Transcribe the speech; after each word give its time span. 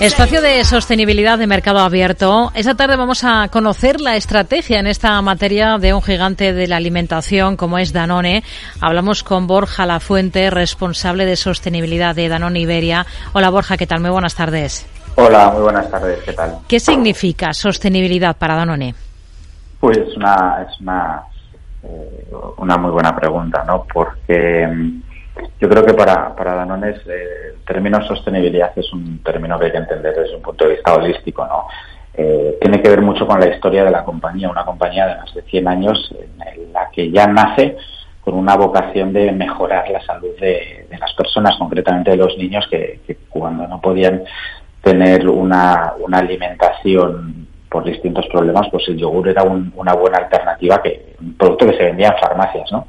Espacio 0.00 0.42
de 0.42 0.64
sostenibilidad 0.64 1.38
de 1.38 1.46
mercado 1.46 1.78
abierto. 1.78 2.50
Esta 2.54 2.74
tarde 2.74 2.96
vamos 2.96 3.22
a 3.24 3.48
conocer 3.48 4.00
la 4.00 4.16
estrategia 4.16 4.80
en 4.80 4.86
esta 4.86 5.20
materia 5.22 5.78
de 5.78 5.94
un 5.94 6.02
gigante 6.02 6.52
de 6.52 6.66
la 6.66 6.76
alimentación 6.76 7.56
como 7.56 7.78
es 7.78 7.92
Danone. 7.92 8.42
Hablamos 8.80 9.22
con 9.22 9.46
Borja 9.46 9.86
Lafuente, 9.86 10.50
responsable 10.50 11.24
de 11.26 11.36
sostenibilidad 11.36 12.14
de 12.14 12.28
Danone 12.28 12.60
Iberia. 12.60 13.06
Hola 13.32 13.50
Borja, 13.50 13.76
¿qué 13.76 13.86
tal? 13.86 14.00
Muy 14.00 14.10
buenas 14.10 14.34
tardes. 14.34 14.86
Hola, 15.14 15.50
muy 15.52 15.62
buenas 15.62 15.88
tardes, 15.90 16.18
¿qué 16.24 16.32
tal? 16.32 16.58
¿Qué 16.66 16.80
significa 16.80 17.52
sostenibilidad 17.52 18.36
para 18.36 18.56
Danone? 18.56 18.94
Pues 19.78 19.98
una, 20.16 20.66
es 20.68 20.80
una, 20.80 21.22
eh, 21.84 22.26
una 22.56 22.76
muy 22.76 22.90
buena 22.90 23.14
pregunta, 23.14 23.62
¿no? 23.64 23.86
Porque 23.92 24.66
mm, 24.66 25.02
yo 25.60 25.68
creo 25.68 25.84
que 25.84 25.94
para, 25.94 26.34
para 26.34 26.54
Danone 26.54 26.90
eh, 26.90 27.54
el 27.54 27.64
término 27.64 28.04
sostenibilidad 28.06 28.72
es 28.76 28.92
un 28.92 29.22
término 29.22 29.58
que 29.58 29.66
hay 29.66 29.72
que 29.72 29.78
entender 29.78 30.14
desde 30.14 30.36
un 30.36 30.42
punto 30.42 30.64
de 30.64 30.74
vista 30.74 30.94
holístico, 30.94 31.46
¿no? 31.46 31.66
Eh, 32.16 32.58
tiene 32.60 32.80
que 32.80 32.88
ver 32.88 33.02
mucho 33.02 33.26
con 33.26 33.40
la 33.40 33.48
historia 33.48 33.84
de 33.84 33.90
la 33.90 34.04
compañía, 34.04 34.48
una 34.48 34.64
compañía 34.64 35.06
de 35.08 35.16
más 35.16 35.34
de 35.34 35.42
100 35.42 35.66
años 35.66 36.14
en 36.46 36.72
la 36.72 36.88
que 36.90 37.10
ya 37.10 37.26
nace 37.26 37.76
con 38.20 38.34
una 38.34 38.56
vocación 38.56 39.12
de 39.12 39.32
mejorar 39.32 39.90
la 39.90 40.00
salud 40.00 40.30
de, 40.40 40.86
las 40.98 41.12
personas, 41.12 41.56
concretamente 41.58 42.12
de 42.12 42.16
los 42.16 42.38
niños 42.38 42.66
que, 42.70 43.00
cuando 43.28 43.66
no 43.66 43.80
podían 43.80 44.22
tener 44.80 45.28
una, 45.28 45.94
una, 45.98 46.18
alimentación 46.18 47.48
por 47.68 47.84
distintos 47.84 48.26
problemas, 48.28 48.68
pues 48.70 48.88
el 48.88 48.96
yogur 48.96 49.28
era 49.28 49.42
una 49.42 49.94
buena 49.94 50.18
alternativa, 50.18 50.80
que 50.80 51.14
un 51.20 51.34
producto 51.34 51.66
que 51.66 51.76
se 51.76 51.84
vendía 51.84 52.08
en 52.08 52.18
farmacias, 52.18 52.70
¿no? 52.72 52.86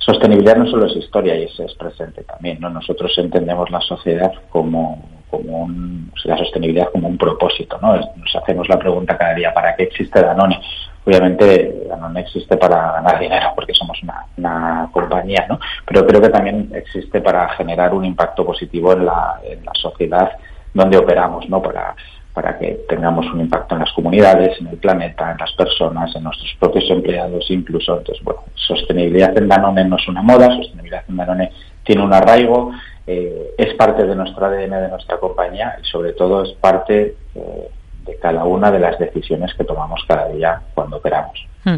Sostenibilidad 0.00 0.56
no 0.56 0.66
solo 0.66 0.86
es 0.86 0.96
historia 0.96 1.36
y 1.36 1.44
es, 1.44 1.74
presente 1.74 2.24
también, 2.24 2.58
¿no? 2.58 2.70
Nosotros 2.70 3.12
entendemos 3.18 3.70
la 3.70 3.80
sociedad 3.82 4.32
como, 4.48 5.06
como 5.30 5.58
un, 5.64 6.10
la 6.24 6.38
sostenibilidad 6.38 6.88
como 6.90 7.06
un 7.06 7.18
propósito, 7.18 7.78
¿no? 7.82 7.94
Nos 7.96 8.34
hacemos 8.34 8.66
la 8.68 8.78
pregunta 8.78 9.18
cada 9.18 9.34
día, 9.34 9.52
¿para 9.52 9.76
qué 9.76 9.84
existe 9.84 10.22
Danone? 10.22 10.58
Obviamente 11.04 11.86
Danone 11.86 12.20
existe 12.20 12.56
para 12.56 12.92
ganar 12.92 13.18
dinero 13.18 13.52
porque 13.54 13.74
somos 13.74 14.02
una, 14.02 14.24
una 14.38 14.88
compañía, 14.90 15.44
¿no? 15.50 15.60
Pero 15.86 16.06
creo 16.06 16.22
que 16.22 16.30
también 16.30 16.70
existe 16.74 17.20
para 17.20 17.50
generar 17.50 17.92
un 17.92 18.06
impacto 18.06 18.44
positivo 18.44 18.94
en 18.94 19.04
la, 19.04 19.38
en 19.44 19.62
la 19.66 19.72
sociedad 19.74 20.30
donde 20.72 20.96
operamos, 20.96 21.46
¿no? 21.50 21.60
Para 21.60 21.94
para 22.32 22.58
que 22.58 22.84
tengamos 22.88 23.26
un 23.32 23.40
impacto 23.40 23.74
en 23.74 23.80
las 23.80 23.92
comunidades, 23.92 24.60
en 24.60 24.68
el 24.68 24.76
planeta, 24.76 25.32
en 25.32 25.38
las 25.38 25.52
personas, 25.52 26.14
en 26.14 26.24
nuestros 26.24 26.54
propios 26.58 26.88
empleados 26.90 27.44
incluso. 27.50 27.98
Entonces, 27.98 28.22
bueno, 28.24 28.44
sostenibilidad 28.54 29.36
en 29.36 29.48
Danone 29.48 29.84
no 29.84 29.96
es 29.96 30.08
una 30.08 30.22
moda, 30.22 30.48
sostenibilidad 30.56 31.04
en 31.08 31.16
Danone 31.16 31.52
tiene 31.84 32.02
un 32.02 32.12
arraigo, 32.12 32.72
eh, 33.06 33.54
es 33.58 33.74
parte 33.74 34.06
de 34.06 34.14
nuestro 34.14 34.46
ADN, 34.46 34.70
de 34.70 34.88
nuestra 34.88 35.18
compañía 35.18 35.76
y 35.82 35.86
sobre 35.86 36.12
todo 36.12 36.44
es 36.44 36.52
parte 36.52 37.16
eh, 37.34 37.68
de 38.06 38.16
cada 38.18 38.44
una 38.44 38.70
de 38.70 38.78
las 38.78 38.98
decisiones 38.98 39.52
que 39.54 39.64
tomamos 39.64 40.00
cada 40.06 40.28
día 40.28 40.60
cuando 40.74 40.98
operamos. 40.98 41.46
Hmm. 41.64 41.76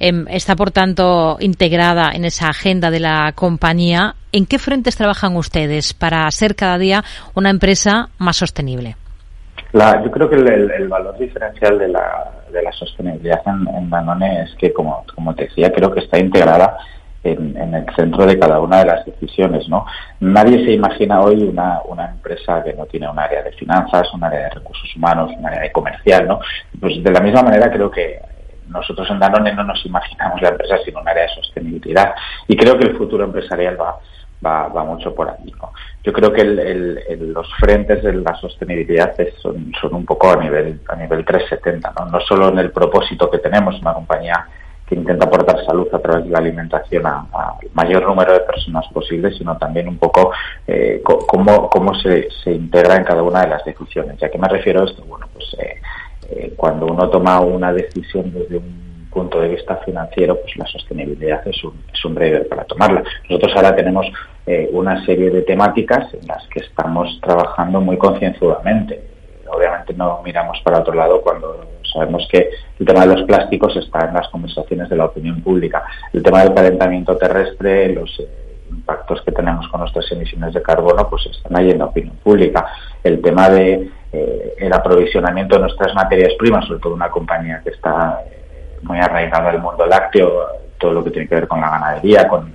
Em, 0.00 0.26
está, 0.28 0.56
por 0.56 0.70
tanto, 0.70 1.36
integrada 1.40 2.10
en 2.12 2.24
esa 2.24 2.48
agenda 2.48 2.90
de 2.90 3.00
la 3.00 3.32
compañía. 3.34 4.16
¿En 4.32 4.46
qué 4.46 4.58
frentes 4.58 4.96
trabajan 4.96 5.36
ustedes 5.36 5.94
para 5.94 6.28
ser 6.30 6.56
cada 6.56 6.78
día 6.78 7.04
una 7.34 7.50
empresa 7.50 8.08
más 8.18 8.36
sostenible? 8.36 8.96
Yo 9.74 10.10
creo 10.10 10.30
que 10.30 10.36
el, 10.36 10.88
valor 10.88 11.18
diferencial 11.18 11.78
de 11.78 11.88
la, 11.88 12.30
de 12.52 12.62
la 12.62 12.70
sostenibilidad 12.72 13.42
en, 13.46 13.90
Danone 13.90 14.42
es 14.42 14.54
que, 14.54 14.72
como, 14.72 15.04
como 15.14 15.34
te 15.34 15.44
decía, 15.44 15.72
creo 15.72 15.92
que 15.92 16.00
está 16.00 16.18
integrada 16.18 16.78
en, 17.24 17.56
el 17.74 17.86
centro 17.96 18.24
de 18.24 18.38
cada 18.38 18.60
una 18.60 18.78
de 18.78 18.86
las 18.86 19.04
decisiones. 19.04 19.68
¿no? 19.68 19.84
Nadie 20.20 20.64
se 20.64 20.72
imagina 20.72 21.20
hoy 21.20 21.42
una, 21.42 21.80
una 21.86 22.10
empresa 22.10 22.62
que 22.62 22.74
no 22.74 22.86
tiene 22.86 23.08
un 23.08 23.18
área 23.18 23.42
de 23.42 23.50
finanzas, 23.52 24.12
un 24.14 24.22
área 24.22 24.44
de 24.44 24.50
recursos 24.50 24.94
humanos, 24.94 25.32
un 25.36 25.44
área 25.44 25.62
de 25.62 25.72
comercial. 25.72 26.28
¿no? 26.28 26.38
Pues 26.80 27.02
de 27.02 27.10
la 27.10 27.20
misma 27.20 27.42
manera 27.42 27.68
creo 27.72 27.90
que 27.90 28.20
nosotros 28.68 29.08
en 29.10 29.18
Danone 29.18 29.54
no 29.54 29.64
nos 29.64 29.84
imaginamos 29.84 30.40
la 30.40 30.50
empresa 30.50 30.78
sin 30.84 30.96
un 30.96 31.08
área 31.08 31.24
de 31.24 31.34
sostenibilidad 31.34 32.14
y 32.46 32.56
creo 32.56 32.78
que 32.78 32.86
el 32.86 32.96
futuro 32.96 33.24
empresarial 33.24 33.78
va 33.80 33.98
va, 34.44 34.84
mucho 34.84 35.14
por. 35.14 35.26
¿no? 35.28 35.72
Yo 36.02 36.12
creo 36.12 36.32
que 36.32 36.44
los 36.44 37.48
frentes 37.58 38.02
de 38.02 38.12
la 38.14 38.34
sostenibilidad 38.36 39.14
son, 39.40 39.72
un 39.92 40.04
poco 40.04 40.30
a 40.30 40.36
nivel, 40.36 40.80
a 40.88 40.96
nivel 40.96 41.24
370, 41.24 41.92
¿no? 41.98 42.06
no 42.06 42.20
solo 42.20 42.48
en 42.48 42.58
el 42.58 42.70
propósito 42.70 43.30
que 43.30 43.38
tenemos, 43.38 43.80
una 43.80 43.94
compañía 43.94 44.46
que 44.86 44.94
intenta 44.94 45.24
aportar 45.24 45.64
salud 45.64 45.88
a 45.92 45.98
través 45.98 46.24
de 46.24 46.30
la 46.30 46.38
alimentación 46.38 47.06
al 47.06 47.24
mayor 47.72 48.06
número 48.06 48.34
de 48.34 48.40
personas 48.40 48.86
posible, 48.92 49.32
sino 49.32 49.56
también 49.56 49.88
un 49.88 49.96
poco 49.96 50.32
eh, 50.66 51.02
cómo, 51.02 51.70
cómo 51.70 51.94
se, 51.94 52.28
se, 52.42 52.52
integra 52.52 52.96
en 52.96 53.04
cada 53.04 53.22
una 53.22 53.42
de 53.42 53.48
las 53.48 53.64
decisiones. 53.64 54.20
¿Y 54.20 54.24
a 54.24 54.30
qué 54.30 54.38
me 54.38 54.48
refiero 54.48 54.82
a 54.82 54.84
esto? 54.84 55.02
Bueno, 55.06 55.26
pues 55.32 55.56
eh, 55.58 55.80
eh, 56.30 56.52
cuando 56.56 56.86
uno 56.86 57.08
toma 57.08 57.40
una 57.40 57.72
decisión 57.72 58.32
desde 58.32 58.58
un 58.58 59.08
punto 59.10 59.40
de 59.40 59.48
vista 59.48 59.76
financiero, 59.76 60.38
pues 60.40 60.56
la 60.56 60.66
sostenibilidad 60.66 61.46
es 61.46 61.62
un, 61.64 61.82
es 61.92 62.04
un 62.04 62.14
driver 62.14 62.46
para 62.48 62.64
tomarla. 62.64 63.02
Nosotros 63.28 63.52
ahora 63.56 63.74
tenemos 63.74 64.06
eh, 64.46 64.68
una 64.72 65.04
serie 65.04 65.30
de 65.30 65.42
temáticas 65.42 66.12
en 66.14 66.26
las 66.26 66.46
que 66.48 66.60
estamos 66.60 67.18
trabajando 67.22 67.80
muy 67.80 67.96
concienzudamente. 67.96 69.02
Obviamente 69.48 69.94
no 69.94 70.20
miramos 70.22 70.60
para 70.62 70.80
otro 70.80 70.94
lado 70.94 71.20
cuando 71.22 71.66
sabemos 71.92 72.26
que 72.30 72.50
el 72.78 72.86
tema 72.86 73.06
de 73.06 73.14
los 73.14 73.22
plásticos 73.22 73.76
está 73.76 74.08
en 74.08 74.14
las 74.14 74.28
conversaciones 74.28 74.88
de 74.88 74.96
la 74.96 75.06
opinión 75.06 75.40
pública. 75.40 75.84
El 76.12 76.22
tema 76.22 76.42
del 76.42 76.54
calentamiento 76.54 77.16
terrestre, 77.16 77.94
los 77.94 78.10
eh, 78.20 78.28
impactos 78.70 79.22
que 79.22 79.32
tenemos 79.32 79.68
con 79.68 79.80
nuestras 79.80 80.10
emisiones 80.12 80.52
de 80.52 80.62
carbono, 80.62 81.08
pues 81.08 81.26
están 81.26 81.56
ahí 81.56 81.70
en 81.70 81.78
la 81.78 81.86
opinión 81.86 82.16
pública. 82.16 82.66
El 83.02 83.22
tema 83.22 83.48
de 83.48 83.90
eh, 84.12 84.54
el 84.58 84.72
aprovisionamiento 84.72 85.56
de 85.56 85.62
nuestras 85.62 85.94
materias 85.94 86.34
primas, 86.38 86.66
sobre 86.66 86.80
todo 86.80 86.94
una 86.94 87.10
compañía 87.10 87.60
que 87.62 87.70
está 87.70 88.20
muy 88.82 88.98
arraigado 88.98 89.48
al 89.48 89.60
mundo 89.60 89.86
lácteo, 89.86 90.46
todo 90.78 90.92
lo 90.92 91.04
que 91.04 91.10
tiene 91.10 91.28
que 91.28 91.34
ver 91.34 91.48
con 91.48 91.60
la 91.60 91.70
ganadería, 91.70 92.28
con, 92.28 92.52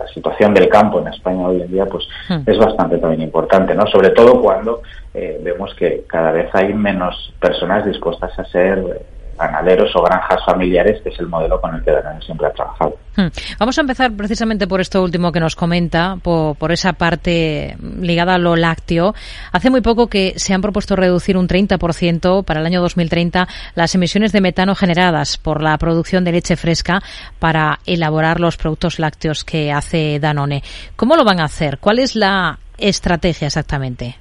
la 0.00 0.08
situación 0.08 0.54
del 0.54 0.68
campo 0.68 1.00
en 1.00 1.08
España 1.08 1.46
hoy 1.46 1.62
en 1.62 1.70
día, 1.70 1.86
pues 1.86 2.06
hmm. 2.28 2.42
es 2.46 2.58
bastante 2.58 2.98
también 2.98 3.22
importante, 3.22 3.74
¿no? 3.74 3.86
Sobre 3.86 4.10
todo 4.10 4.40
cuando 4.40 4.82
eh, 5.14 5.38
vemos 5.42 5.74
que 5.74 6.04
cada 6.06 6.32
vez 6.32 6.48
hay 6.54 6.72
menos 6.72 7.32
personas 7.38 7.84
dispuestas 7.84 8.36
a 8.38 8.44
ser 8.46 8.78
eh, 8.78 9.02
ganaderos 9.40 9.90
o 9.96 10.02
granjas 10.02 10.44
familiares, 10.44 11.00
que 11.02 11.08
es 11.08 11.18
el 11.18 11.26
modelo 11.26 11.60
con 11.60 11.74
el 11.74 11.82
que 11.82 11.90
Danone 11.90 12.20
siempre 12.22 12.46
ha 12.46 12.52
trabajado. 12.52 12.96
Hmm. 13.16 13.26
Vamos 13.58 13.76
a 13.76 13.80
empezar 13.80 14.12
precisamente 14.12 14.66
por 14.68 14.80
esto 14.80 15.02
último 15.02 15.32
que 15.32 15.40
nos 15.40 15.56
comenta, 15.56 16.16
por, 16.22 16.70
esa 16.70 16.92
parte 16.92 17.76
ligada 18.00 18.34
a 18.34 18.38
lo 18.38 18.54
lácteo. 18.54 19.14
Hace 19.52 19.70
muy 19.70 19.80
poco 19.80 20.06
que 20.06 20.34
se 20.36 20.54
han 20.54 20.60
propuesto 20.60 20.94
reducir 20.94 21.36
un 21.36 21.48
30% 21.48 22.44
para 22.44 22.60
el 22.60 22.66
año 22.66 22.80
2030 22.80 23.48
las 23.74 23.94
emisiones 23.94 24.32
de 24.32 24.40
metano 24.40 24.74
generadas 24.74 25.38
por 25.38 25.62
la 25.62 25.76
producción 25.78 26.24
de 26.24 26.32
leche 26.32 26.56
fresca 26.56 27.02
para 27.38 27.80
elaborar 27.86 28.38
los 28.38 28.56
productos 28.56 28.98
lácteos 28.98 29.44
que 29.44 29.72
hace 29.72 30.20
Danone. 30.20 30.62
¿Cómo 30.96 31.16
lo 31.16 31.24
van 31.24 31.40
a 31.40 31.44
hacer? 31.44 31.78
¿Cuál 31.78 31.98
es 31.98 32.14
la 32.14 32.58
estrategia 32.78 33.46
exactamente? 33.46 34.16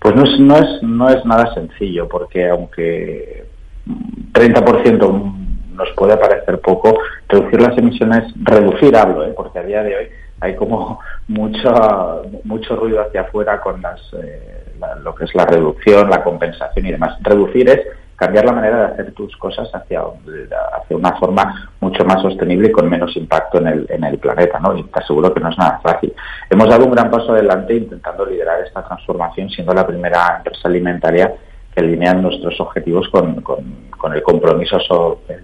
Pues 0.00 0.14
no 0.14 0.24
es, 0.24 0.40
no 0.40 0.56
es, 0.56 0.82
no 0.82 1.08
es 1.10 1.24
nada 1.26 1.52
sencillo, 1.52 2.08
porque 2.08 2.48
aunque 2.48 3.44
30% 3.86 5.34
nos 5.74 5.90
puede 5.96 6.16
parecer 6.16 6.60
poco, 6.60 6.98
reducir 7.28 7.60
las 7.60 7.76
emisiones, 7.78 8.24
reducir 8.42 8.94
hablo, 8.96 9.24
¿eh? 9.24 9.32
porque 9.34 9.58
a 9.58 9.62
día 9.62 9.82
de 9.82 9.96
hoy 9.96 10.08
hay 10.40 10.56
como 10.56 11.00
mucho, 11.28 12.22
mucho 12.44 12.76
ruido 12.76 13.00
hacia 13.00 13.22
afuera 13.22 13.60
con 13.60 13.80
las, 13.80 14.00
eh, 14.14 14.74
lo 15.02 15.14
que 15.14 15.24
es 15.24 15.34
la 15.34 15.46
reducción, 15.46 16.10
la 16.10 16.22
compensación 16.22 16.86
y 16.86 16.92
demás. 16.92 17.16
Reducir 17.22 17.68
es 17.68 17.80
cambiar 18.16 18.44
la 18.44 18.52
manera 18.52 18.76
de 18.76 18.84
hacer 18.92 19.12
tus 19.12 19.34
cosas 19.38 19.70
hacia, 19.72 20.02
hacia 20.02 20.96
una 20.96 21.12
forma 21.12 21.70
mucho 21.80 22.04
más 22.04 22.20
sostenible 22.20 22.68
y 22.68 22.72
con 22.72 22.88
menos 22.88 23.16
impacto 23.16 23.58
en 23.58 23.66
el, 23.66 23.86
en 23.88 24.04
el 24.04 24.18
planeta, 24.18 24.60
¿no? 24.60 24.76
Y 24.76 24.82
te 24.84 25.00
aseguro 25.00 25.32
que 25.32 25.40
no 25.40 25.48
es 25.48 25.56
nada 25.56 25.80
fácil. 25.82 26.12
Hemos 26.50 26.68
dado 26.68 26.84
un 26.84 26.92
gran 26.92 27.10
paso 27.10 27.32
adelante 27.32 27.74
intentando 27.74 28.26
liderar 28.26 28.60
esta 28.60 28.84
transformación, 28.84 29.48
siendo 29.48 29.72
la 29.72 29.86
primera 29.86 30.36
empresa 30.36 30.68
alimentaria 30.68 31.32
que 31.74 31.80
alinean 31.80 32.22
nuestros 32.22 32.58
objetivos 32.60 33.08
con, 33.08 33.40
con, 33.42 34.12
el 34.12 34.22
compromiso 34.22 34.78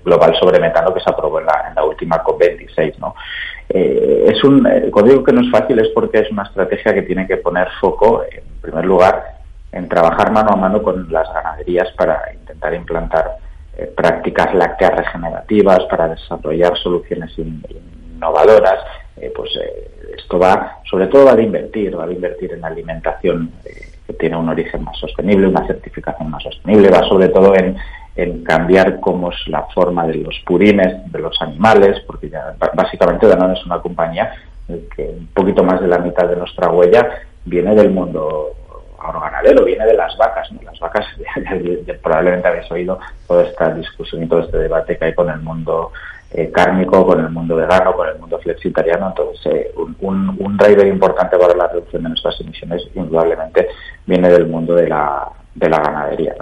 global 0.04 0.34
sobre 0.40 0.58
metano 0.58 0.92
que 0.92 1.00
se 1.00 1.10
aprobó 1.10 1.40
en 1.40 1.46
la, 1.46 1.84
última 1.84 2.24
COP26. 2.24 2.98
¿no? 2.98 3.14
Eh, 3.68 4.24
es 4.28 4.42
un, 4.42 4.66
cuando 4.90 5.10
digo 5.10 5.24
que 5.24 5.32
no 5.32 5.42
es 5.42 5.50
fácil 5.50 5.78
es 5.78 5.88
porque 5.88 6.20
es 6.20 6.30
una 6.30 6.44
estrategia 6.44 6.94
que 6.94 7.02
tiene 7.02 7.26
que 7.26 7.36
poner 7.36 7.68
foco, 7.80 8.24
en 8.24 8.42
primer 8.60 8.84
lugar, 8.84 9.36
en 9.72 9.88
trabajar 9.88 10.32
mano 10.32 10.50
a 10.52 10.56
mano 10.56 10.82
con 10.82 11.12
las 11.12 11.32
ganaderías 11.32 11.92
para 11.92 12.32
intentar 12.32 12.74
implantar 12.74 13.36
eh, 13.76 13.92
prácticas 13.94 14.54
lácteas 14.54 14.96
regenerativas, 14.96 15.84
para 15.84 16.08
desarrollar 16.08 16.76
soluciones 16.78 17.30
innovadoras. 17.38 18.78
Eh, 19.18 19.32
pues 19.34 19.50
esto 20.16 20.38
va, 20.38 20.78
sobre 20.90 21.06
todo, 21.06 21.26
va 21.26 21.32
a 21.32 21.40
invertir, 21.40 21.96
va 21.96 22.04
a 22.04 22.12
invertir 22.12 22.52
en 22.52 22.64
alimentación 22.64 23.52
que 24.06 24.12
tiene 24.14 24.36
un 24.36 24.48
origen 24.48 24.84
más 24.84 24.96
sostenible, 24.98 25.48
una 25.48 25.66
certificación 25.66 26.30
más 26.30 26.42
sostenible, 26.42 26.90
va 26.90 27.02
sobre 27.08 27.28
todo 27.28 27.54
en, 27.54 27.76
cambiar 28.44 28.98
cómo 29.00 29.30
es 29.30 29.36
la 29.48 29.64
forma 29.74 30.06
de 30.06 30.14
los 30.14 30.34
purines 30.46 31.12
de 31.12 31.18
los 31.18 31.36
animales, 31.42 32.00
porque 32.06 32.30
ya 32.30 32.54
básicamente 32.74 33.26
Danone 33.26 33.52
es 33.58 33.66
una 33.66 33.78
compañía 33.80 34.32
que 34.66 35.02
un 35.18 35.26
poquito 35.34 35.62
más 35.62 35.82
de 35.82 35.88
la 35.88 35.98
mitad 35.98 36.26
de 36.26 36.36
nuestra 36.36 36.70
huella 36.70 37.06
viene 37.44 37.74
del 37.74 37.90
mundo 37.90 38.52
agroganadero, 38.98 39.64
viene 39.64 39.84
de 39.84 39.94
las 39.94 40.16
vacas. 40.16 40.48
Las 40.62 40.78
vacas, 40.80 41.04
probablemente 42.02 42.48
habéis 42.48 42.70
oído 42.70 42.98
toda 43.28 43.44
esta 43.44 43.74
discusión 43.74 44.22
y 44.22 44.28
todo 44.28 44.40
este 44.40 44.58
debate 44.58 44.96
que 44.96 45.04
hay 45.04 45.14
con 45.14 45.28
el 45.28 45.40
mundo 45.40 45.92
eh, 46.36 46.50
cárnico, 46.50 47.06
con 47.06 47.18
el 47.18 47.30
mundo 47.30 47.56
vegano, 47.56 47.94
con 47.94 48.08
el 48.08 48.18
mundo 48.18 48.38
flexitariano. 48.38 49.08
Entonces, 49.08 49.46
eh, 49.46 49.72
un, 50.00 50.36
un, 50.38 50.56
driver 50.56 50.86
importante 50.86 51.38
para 51.38 51.54
la 51.54 51.66
reducción 51.68 52.02
de 52.02 52.10
nuestras 52.10 52.38
emisiones, 52.40 52.82
indudablemente, 52.94 53.68
viene 54.04 54.28
del 54.28 54.46
mundo 54.46 54.74
de 54.74 54.86
la, 54.86 55.28
de 55.54 55.68
la 55.70 55.78
ganadería. 55.78 56.34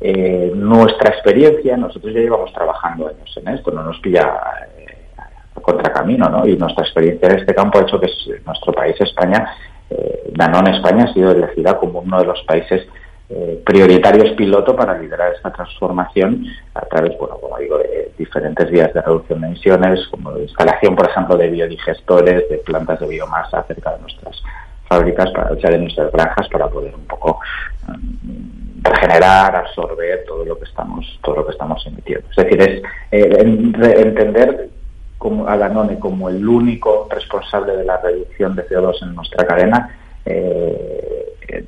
Eh, 0.00 0.52
nuestra 0.54 1.10
experiencia, 1.10 1.76
nosotros 1.76 2.14
ya 2.14 2.20
llevamos 2.20 2.50
trabajando 2.54 3.08
años 3.08 3.36
en 3.36 3.48
esto, 3.48 3.70
no 3.70 3.82
nos 3.82 4.00
pilla 4.00 4.22
a 4.24 5.60
contracamino, 5.60 6.28
¿no? 6.30 6.46
Y 6.46 6.56
nuestra 6.56 6.84
experiencia 6.84 7.28
en 7.28 7.40
este 7.40 7.54
campo 7.54 7.78
ha 7.78 7.82
hecho 7.82 8.00
que 8.00 8.08
nuestro 8.46 8.72
país, 8.72 8.96
España, 9.00 9.46
eh, 9.90 10.30
Danone 10.32 10.76
España 10.76 11.04
ha 11.04 11.12
sido 11.12 11.32
elegida 11.32 11.76
como 11.76 12.00
uno 12.00 12.18
de 12.20 12.24
los 12.24 12.42
países 12.44 12.86
eh, 13.32 13.62
prioritarios 13.64 14.32
piloto 14.32 14.74
para 14.74 14.98
liderar 14.98 15.32
esta 15.32 15.52
transformación 15.52 16.44
a 16.74 16.80
través, 16.86 17.16
bueno, 17.16 17.36
como 17.36 17.58
digo, 17.58 17.78
de 17.78 18.10
diferentes 18.18 18.68
vías 18.68 18.92
de 18.92 19.00
reducción 19.00 19.40
de 19.40 19.46
emisiones, 19.46 20.00
como 20.08 20.32
la 20.32 20.40
instalación, 20.40 20.96
por 20.96 21.08
ejemplo, 21.08 21.36
de 21.36 21.48
biodigestores, 21.48 22.48
de 22.48 22.58
plantas 22.58 22.98
de 22.98 23.06
biomasa 23.06 23.62
cerca 23.68 23.92
de 23.92 24.00
nuestras 24.00 24.42
fábricas, 24.88 25.30
para, 25.30 25.52
o 25.52 25.60
sea, 25.60 25.70
de 25.70 25.78
nuestras 25.78 26.10
granjas, 26.10 26.48
para 26.48 26.66
poder 26.68 26.92
un 26.92 27.06
poco 27.06 27.38
mm, 27.86 28.82
regenerar, 28.82 29.54
absorber 29.54 30.24
todo 30.26 30.44
lo 30.44 30.58
que 30.58 30.64
estamos, 30.64 31.20
todo 31.22 31.36
lo 31.36 31.46
que 31.46 31.52
estamos 31.52 31.86
emitiendo. 31.86 32.26
Es 32.30 32.36
decir, 32.36 32.60
es 32.60 32.82
eh, 33.12 33.94
entender 33.96 34.70
como 35.18 35.46
a 35.46 35.56
Danone 35.56 36.00
como 36.00 36.30
el 36.30 36.48
único 36.48 37.06
responsable 37.08 37.76
de 37.76 37.84
la 37.84 37.98
reducción 37.98 38.56
de 38.56 38.66
CO2 38.66 39.02
en 39.02 39.14
nuestra 39.14 39.46
cadena 39.46 39.99
eh, 40.24 41.20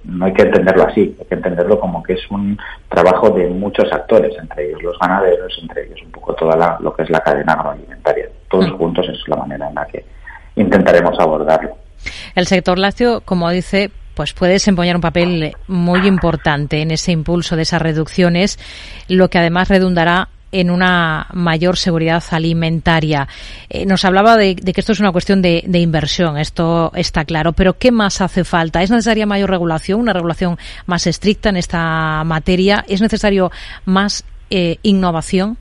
no 0.04 0.26
hay 0.26 0.32
que 0.32 0.42
entenderlo 0.42 0.86
así, 0.86 1.16
hay 1.18 1.26
que 1.26 1.34
entenderlo 1.34 1.78
como 1.80 2.02
que 2.02 2.14
es 2.14 2.30
un 2.30 2.58
trabajo 2.88 3.30
de 3.30 3.48
muchos 3.48 3.92
actores, 3.92 4.32
entre 4.38 4.68
ellos 4.68 4.82
los 4.82 4.98
ganaderos, 4.98 5.58
entre 5.60 5.86
ellos 5.86 6.00
un 6.04 6.12
poco 6.12 6.34
toda 6.34 6.78
lo 6.80 6.94
que 6.94 7.02
es 7.02 7.10
la 7.10 7.20
cadena 7.20 7.54
agroalimentaria. 7.54 8.28
Todos 8.48 8.70
mm. 8.70 8.76
juntos 8.76 9.06
es 9.08 9.28
la 9.28 9.36
manera 9.36 9.68
en 9.68 9.74
la 9.74 9.86
que 9.86 10.04
intentaremos 10.56 11.18
abordarlo. 11.18 11.76
El 12.34 12.46
sector 12.46 12.78
lácteo, 12.78 13.20
como 13.22 13.50
dice, 13.50 13.90
pues 14.14 14.32
puede 14.32 14.52
desempeñar 14.52 14.96
un 14.96 15.02
papel 15.02 15.54
muy 15.66 16.06
importante 16.06 16.82
en 16.82 16.90
ese 16.90 17.12
impulso 17.12 17.56
de 17.56 17.62
esas 17.62 17.82
reducciones, 17.82 18.58
lo 19.08 19.28
que 19.28 19.38
además 19.38 19.68
redundará 19.68 20.28
en 20.52 20.70
una 20.70 21.26
mayor 21.32 21.76
seguridad 21.76 22.22
alimentaria. 22.30 23.26
Eh, 23.68 23.86
nos 23.86 24.04
hablaba 24.04 24.36
de, 24.36 24.54
que 24.54 24.80
esto 24.80 24.92
es 24.92 25.00
una 25.00 25.10
cuestión 25.10 25.42
de, 25.42 25.62
inversión, 25.72 26.36
esto 26.38 26.92
está 26.94 27.24
claro, 27.24 27.52
pero 27.52 27.74
¿qué 27.74 27.90
más 27.90 28.20
hace 28.20 28.44
falta? 28.44 28.82
¿Es 28.82 28.90
necesaria 28.90 29.26
mayor 29.26 29.50
regulación, 29.50 30.00
una 30.00 30.12
regulación 30.12 30.58
más 30.86 31.06
estricta 31.06 31.48
en 31.48 31.56
esta 31.56 32.22
materia? 32.24 32.84
¿Es 32.86 33.00
necesario 33.00 33.50
más 33.86 34.24
eh, 34.50 34.76
innovación? 34.82 35.56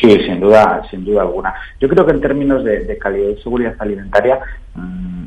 Sí, 0.00 0.10
sin 0.26 0.40
duda, 0.40 0.82
sin 0.90 1.04
duda 1.04 1.22
alguna. 1.22 1.54
Yo 1.80 1.88
creo 1.88 2.04
que 2.04 2.12
en 2.12 2.20
términos 2.20 2.62
de, 2.62 2.98
calidad 2.98 3.30
y 3.30 3.42
seguridad 3.42 3.74
alimentaria, 3.78 4.38
mm, 4.74 5.24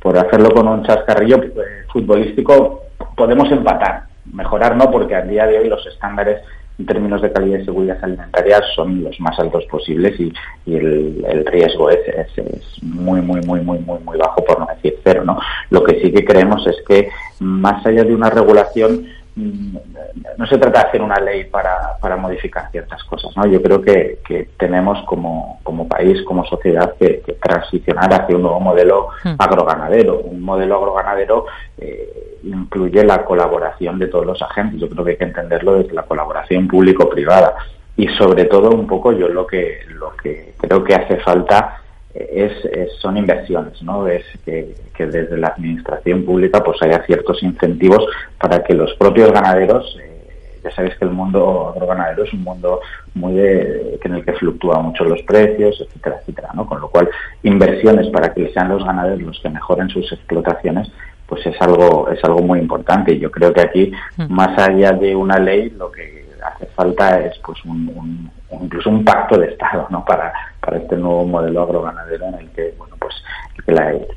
por 0.00 0.18
hacerlo 0.18 0.50
con 0.50 0.66
un 0.66 0.82
chascarrillo 0.84 1.36
eh, 1.42 1.84
futbolístico, 1.92 2.82
podemos 3.16 3.50
empatar. 3.50 4.04
Mejorar 4.32 4.76
no, 4.76 4.90
porque 4.90 5.14
a 5.14 5.22
día 5.22 5.46
de 5.46 5.58
hoy 5.58 5.68
los 5.68 5.86
estándares 5.86 6.40
en 6.78 6.86
términos 6.86 7.22
de 7.22 7.32
calidad 7.32 7.60
y 7.60 7.64
seguridad 7.64 7.98
alimentaria 8.02 8.60
son 8.74 9.02
los 9.02 9.18
más 9.20 9.38
altos 9.38 9.64
posibles 9.66 10.18
y, 10.20 10.32
el, 10.66 11.44
riesgo 11.46 11.90
es, 11.90 12.00
es, 12.08 12.82
muy, 12.82 13.20
muy, 13.20 13.40
muy, 13.40 13.60
muy, 13.60 13.78
muy, 13.78 13.98
muy 14.00 14.18
bajo, 14.18 14.44
por 14.44 14.60
no 14.60 14.66
decir 14.66 14.98
cero. 15.02 15.22
¿no? 15.24 15.38
Lo 15.70 15.82
que 15.84 16.00
sí 16.00 16.12
que 16.12 16.24
creemos 16.24 16.66
es 16.66 16.76
que 16.86 17.08
más 17.40 17.84
allá 17.86 18.04
de 18.04 18.14
una 18.14 18.30
regulación, 18.30 19.06
no 19.36 20.46
se 20.46 20.56
trata 20.56 20.80
de 20.80 20.88
hacer 20.88 21.02
una 21.02 21.20
ley 21.20 21.44
para, 21.44 21.98
para 22.00 22.16
modificar 22.16 22.70
ciertas 22.70 23.04
cosas. 23.04 23.36
¿no? 23.36 23.46
Yo 23.46 23.60
creo 23.62 23.82
que, 23.82 24.20
que 24.26 24.48
tenemos 24.56 25.04
como, 25.04 25.60
como, 25.62 25.86
país, 25.86 26.22
como 26.22 26.44
sociedad, 26.46 26.94
que, 26.98 27.22
transicionar 27.42 28.12
hacia 28.14 28.34
un 28.34 28.42
nuevo 28.42 28.60
modelo 28.60 29.08
hmm. 29.24 29.34
agroganadero. 29.38 30.20
Un 30.20 30.40
modelo 30.40 30.76
agroganadero 30.76 31.46
eh, 31.76 32.38
incluye 32.44 33.04
la 33.04 33.24
colaboración 33.24 33.98
de 33.98 34.06
todos 34.06 34.24
los 34.24 34.40
agentes. 34.40 34.80
Yo 34.80 34.88
creo 34.88 35.04
que 35.04 35.10
hay 35.12 35.16
que 35.18 35.24
entenderlo 35.24 35.74
desde 35.74 35.92
la 35.92 36.04
colaboración 36.04 36.66
público-privada. 36.66 37.54
Y 37.98 38.08
sobre 38.08 38.44
todo 38.44 38.70
un 38.70 38.86
poco 38.86 39.12
yo 39.12 39.28
lo 39.28 39.46
que, 39.46 39.80
lo 39.90 40.16
que 40.16 40.54
creo 40.58 40.82
que 40.82 40.94
hace 40.94 41.18
falta 41.18 41.82
es, 42.16 42.52
son 43.00 43.16
inversiones, 43.16 43.82
¿no? 43.82 44.06
Es 44.08 44.24
que, 44.44 44.74
desde 44.98 45.36
la 45.36 45.48
administración 45.48 46.24
pública 46.24 46.64
pues 46.64 46.80
haya 46.82 47.04
ciertos 47.04 47.42
incentivos 47.42 48.06
para 48.40 48.64
que 48.64 48.74
los 48.74 48.94
propios 48.94 49.30
ganaderos 49.30 49.98
eh, 50.02 50.16
ya 50.64 50.70
sabéis 50.70 50.96
que 50.96 51.04
el 51.04 51.10
mundo 51.10 51.68
agroganadero 51.74 52.24
es 52.24 52.32
un 52.32 52.42
mundo 52.42 52.80
muy 53.14 53.34
de, 53.34 53.98
en 54.02 54.14
el 54.14 54.24
que 54.24 54.32
fluctúan 54.32 54.84
mucho 54.84 55.04
los 55.04 55.22
precios, 55.22 55.80
etcétera, 55.80 56.16
etcétera, 56.20 56.48
¿no? 56.54 56.66
Con 56.66 56.80
lo 56.80 56.88
cual, 56.88 57.08
inversiones 57.42 58.08
para 58.08 58.32
que 58.32 58.50
sean 58.52 58.70
los 58.70 58.84
ganaderos 58.84 59.22
los 59.22 59.40
que 59.40 59.50
mejoren 59.50 59.88
sus 59.90 60.10
explotaciones, 60.12 60.90
pues 61.26 61.44
es 61.46 61.60
algo, 61.60 62.08
es 62.10 62.22
algo 62.24 62.40
muy 62.40 62.58
importante. 62.58 63.12
Y 63.12 63.18
yo 63.18 63.30
creo 63.30 63.52
que 63.52 63.60
aquí, 63.60 63.92
mm. 64.16 64.32
más 64.32 64.58
allá 64.58 64.92
de 64.92 65.14
una 65.14 65.38
ley, 65.38 65.70
lo 65.70 65.90
que 65.92 66.26
hace 66.48 66.66
falta 66.66 67.20
es 67.20 67.38
pues 67.38 67.64
un, 67.64 68.30
incluso 68.50 68.90
un 68.90 69.04
pacto 69.04 69.38
de 69.38 69.48
Estado, 69.48 69.86
¿no? 69.90 70.04
Para, 70.04 70.32
para 70.60 70.78
este 70.78 70.96
nuevo 70.96 71.24
modelo 71.24 71.62
agroganadero 71.62 72.26
en 72.26 72.34
el 72.34 72.50
que, 72.50 72.74
bueno, 72.78 72.96
pues 72.98 73.14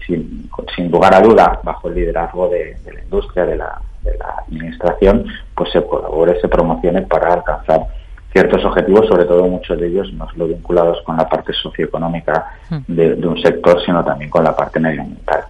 sin, 0.06 0.50
sin 0.76 0.92
lugar 0.92 1.14
a 1.14 1.22
duda, 1.22 1.60
bajo 1.64 1.88
el 1.88 1.96
liderazgo 1.96 2.50
de 2.50 2.78
la 2.94 3.02
industria, 3.02 3.46
de 3.46 3.56
la, 3.56 3.82
de 4.04 4.18
la 4.18 4.44
administración, 4.48 5.26
pues 5.56 5.72
se 5.72 5.84
colabore, 5.86 6.40
se 6.40 6.48
promocione 6.48 7.02
para 7.04 7.34
alcanzar 7.34 7.88
ciertos 8.32 8.64
objetivos, 8.64 9.08
sobre 9.08 9.26
todo 9.26 9.48
muchos 9.48 9.80
de 9.80 9.88
ellos 9.88 10.12
no 10.14 10.30
solo 10.30 10.48
vinculados 10.48 11.02
con 11.04 11.18
la 11.18 11.28
parte 11.28 11.52
socioeconómica 11.54 12.46
hmm. 12.70 12.78
de, 12.88 13.16
de, 13.16 13.28
un 13.28 13.42
sector, 13.42 13.84
sino 13.84 14.04
también 14.04 14.30
con 14.30 14.44
la 14.44 14.56
parte 14.56 14.80
medioambiental. 14.80 15.42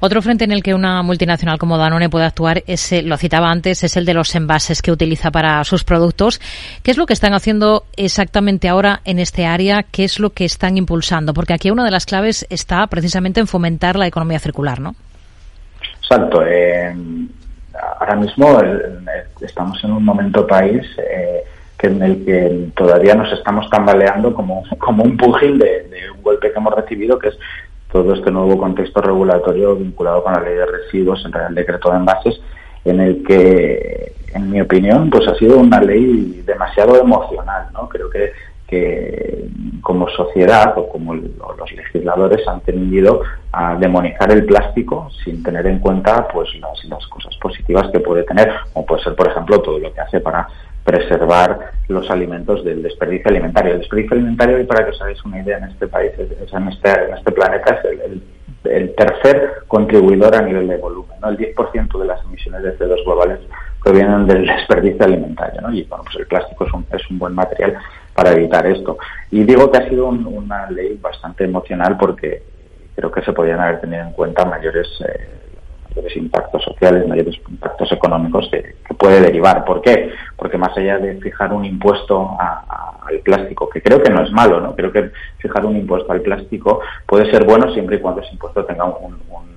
Otro 0.00 0.20
frente 0.20 0.44
en 0.44 0.52
el 0.52 0.62
que 0.62 0.74
una 0.74 1.02
multinacional 1.02 1.58
como 1.58 1.78
Danone 1.78 2.10
puede 2.10 2.26
actuar, 2.26 2.62
es, 2.66 3.04
lo 3.04 3.16
citaba 3.16 3.50
antes, 3.50 3.84
es 3.84 3.96
el 3.96 4.04
de 4.04 4.14
los 4.14 4.34
envases 4.34 4.82
que 4.82 4.90
utiliza 4.90 5.30
para 5.30 5.62
sus 5.64 5.84
productos. 5.84 6.40
¿Qué 6.82 6.90
es 6.90 6.98
lo 6.98 7.06
que 7.06 7.12
están 7.12 7.34
haciendo 7.34 7.84
exactamente 7.96 8.68
ahora 8.68 9.00
en 9.04 9.18
este 9.20 9.46
área? 9.46 9.84
¿Qué 9.84 10.04
es 10.04 10.18
lo 10.18 10.30
que 10.30 10.44
están 10.44 10.76
impulsando? 10.76 11.34
Porque 11.34 11.54
aquí 11.54 11.70
una 11.70 11.84
de 11.84 11.90
las 11.92 12.04
claves 12.04 12.46
está 12.50 12.86
precisamente 12.88 13.40
en 13.40 13.46
fomentar 13.46 13.96
la 13.96 14.06
economía 14.06 14.40
circular, 14.40 14.80
¿no? 14.80 14.94
Exacto. 16.02 16.44
Eh, 16.44 16.94
ahora 17.98 18.16
mismo 18.16 18.60
estamos 19.40 19.82
en 19.84 19.92
un 19.92 20.04
momento 20.04 20.46
país 20.46 20.82
eh, 20.98 21.44
en 21.86 22.02
el 22.02 22.24
que 22.24 22.70
todavía 22.76 23.14
nos 23.14 23.32
estamos 23.32 23.68
tambaleando 23.70 24.34
como, 24.34 24.62
como 24.78 25.04
un 25.04 25.16
pugil 25.16 25.58
de, 25.58 25.86
un 26.14 26.22
golpe 26.22 26.52
que 26.52 26.58
hemos 26.58 26.74
recibido, 26.74 27.18
que 27.18 27.28
es 27.28 27.38
todo 27.92 28.14
este 28.14 28.30
nuevo 28.30 28.58
contexto 28.58 29.00
regulatorio 29.00 29.76
vinculado 29.76 30.22
con 30.22 30.32
la 30.32 30.40
ley 30.40 30.54
de 30.54 30.66
residuos, 30.66 31.24
entre 31.24 31.46
el 31.46 31.54
decreto 31.54 31.90
de 31.90 31.96
envases, 31.96 32.40
en 32.84 33.00
el 33.00 33.22
que, 33.24 34.12
en 34.34 34.50
mi 34.50 34.60
opinión, 34.60 35.10
pues 35.10 35.26
ha 35.28 35.34
sido 35.36 35.58
una 35.58 35.80
ley 35.80 36.42
demasiado 36.44 37.00
emocional, 37.00 37.68
¿no? 37.72 37.88
Creo 37.88 38.10
que 38.10 38.32
que 38.66 39.48
como 39.82 40.08
sociedad 40.08 40.72
o 40.76 40.88
como 40.88 41.14
los 41.14 41.72
legisladores 41.72 42.46
han 42.48 42.60
tendido 42.60 43.20
a 43.52 43.74
demonizar 43.76 44.30
el 44.32 44.46
plástico 44.46 45.10
sin 45.22 45.42
tener 45.42 45.66
en 45.66 45.80
cuenta 45.80 46.26
pues 46.28 46.48
las 46.58 47.06
cosas 47.08 47.36
positivas 47.36 47.90
que 47.92 48.00
puede 48.00 48.22
tener, 48.22 48.50
como 48.72 48.86
puede 48.86 49.02
ser 49.02 49.14
por 49.14 49.28
ejemplo 49.28 49.60
todo 49.60 49.78
lo 49.78 49.92
que 49.92 50.00
hace 50.00 50.20
para 50.20 50.48
preservar 50.84 51.72
los 51.88 52.08
alimentos 52.10 52.64
del 52.64 52.82
desperdicio 52.82 53.30
alimentario. 53.30 53.72
El 53.72 53.78
desperdicio 53.80 54.16
alimentario, 54.16 54.60
y 54.60 54.64
para 54.64 54.84
que 54.84 54.90
os 54.90 55.00
hagáis 55.00 55.24
una 55.24 55.40
idea 55.40 55.58
en 55.58 55.64
este 55.64 55.88
país, 55.88 56.12
es, 56.18 56.52
en, 56.52 56.68
este, 56.68 56.90
en 56.90 57.14
este 57.14 57.32
planeta, 57.32 57.74
es 57.74 58.00
el, 58.00 58.22
el, 58.64 58.94
tercer 58.94 59.64
contribuidor 59.66 60.34
a 60.34 60.42
nivel 60.42 60.68
de 60.68 60.76
volumen. 60.76 61.16
¿no? 61.20 61.30
El 61.30 61.38
10% 61.38 61.98
de 61.98 62.06
las 62.06 62.22
emisiones 62.24 62.62
de 62.62 62.78
CO2 62.78 63.04
globales 63.04 63.40
provienen 63.82 64.26
del 64.26 64.46
desperdicio 64.46 65.04
alimentario. 65.04 65.60
Y 65.72 65.84
bueno, 65.84 66.04
pues 66.04 66.16
el 66.16 66.26
plástico 66.26 66.66
es 66.66 66.72
un, 66.72 66.86
es 66.92 67.10
un 67.10 67.18
buen 67.18 67.34
material 67.34 67.76
para 68.14 68.32
evitar 68.32 68.66
esto. 68.66 68.98
Y 69.30 69.44
digo 69.44 69.70
que 69.70 69.78
ha 69.78 69.88
sido 69.88 70.08
una 70.08 70.70
ley 70.70 70.98
bastante 71.00 71.44
emocional 71.44 71.96
porque 71.98 72.42
creo 72.94 73.10
que 73.10 73.22
se 73.22 73.32
podían 73.32 73.60
haber 73.60 73.80
tenido 73.80 74.02
en 74.02 74.12
cuenta 74.12 74.44
mayores, 74.44 74.86
eh, 75.00 75.28
mayores 75.94 76.16
impactos 76.16 76.62
sociales, 76.64 77.06
mayores 77.06 77.36
impactos 77.48 77.92
económicos 77.92 78.48
que, 78.50 78.74
puede 78.98 79.20
derivar. 79.20 79.64
¿Por 79.64 79.82
qué? 79.82 80.12
Porque 80.36 80.56
más 80.56 80.76
allá 80.76 80.98
de 80.98 81.16
fijar 81.20 81.52
un 81.52 81.64
impuesto 81.64 82.36
al 82.38 83.18
plástico, 83.20 83.68
que 83.68 83.82
creo 83.82 84.02
que 84.02 84.10
no 84.10 84.22
es 84.22 84.30
malo, 84.30 84.60
¿no? 84.60 84.74
Creo 84.74 84.92
que 84.92 85.10
fijar 85.38 85.66
un 85.66 85.76
impuesto 85.76 86.12
al 86.12 86.20
plástico 86.20 86.80
puede 87.06 87.30
ser 87.30 87.44
bueno 87.44 87.72
siempre 87.72 87.96
y 87.96 88.00
cuando 88.00 88.22
ese 88.22 88.32
impuesto 88.32 88.64
tenga 88.64 88.84
un 88.84 89.53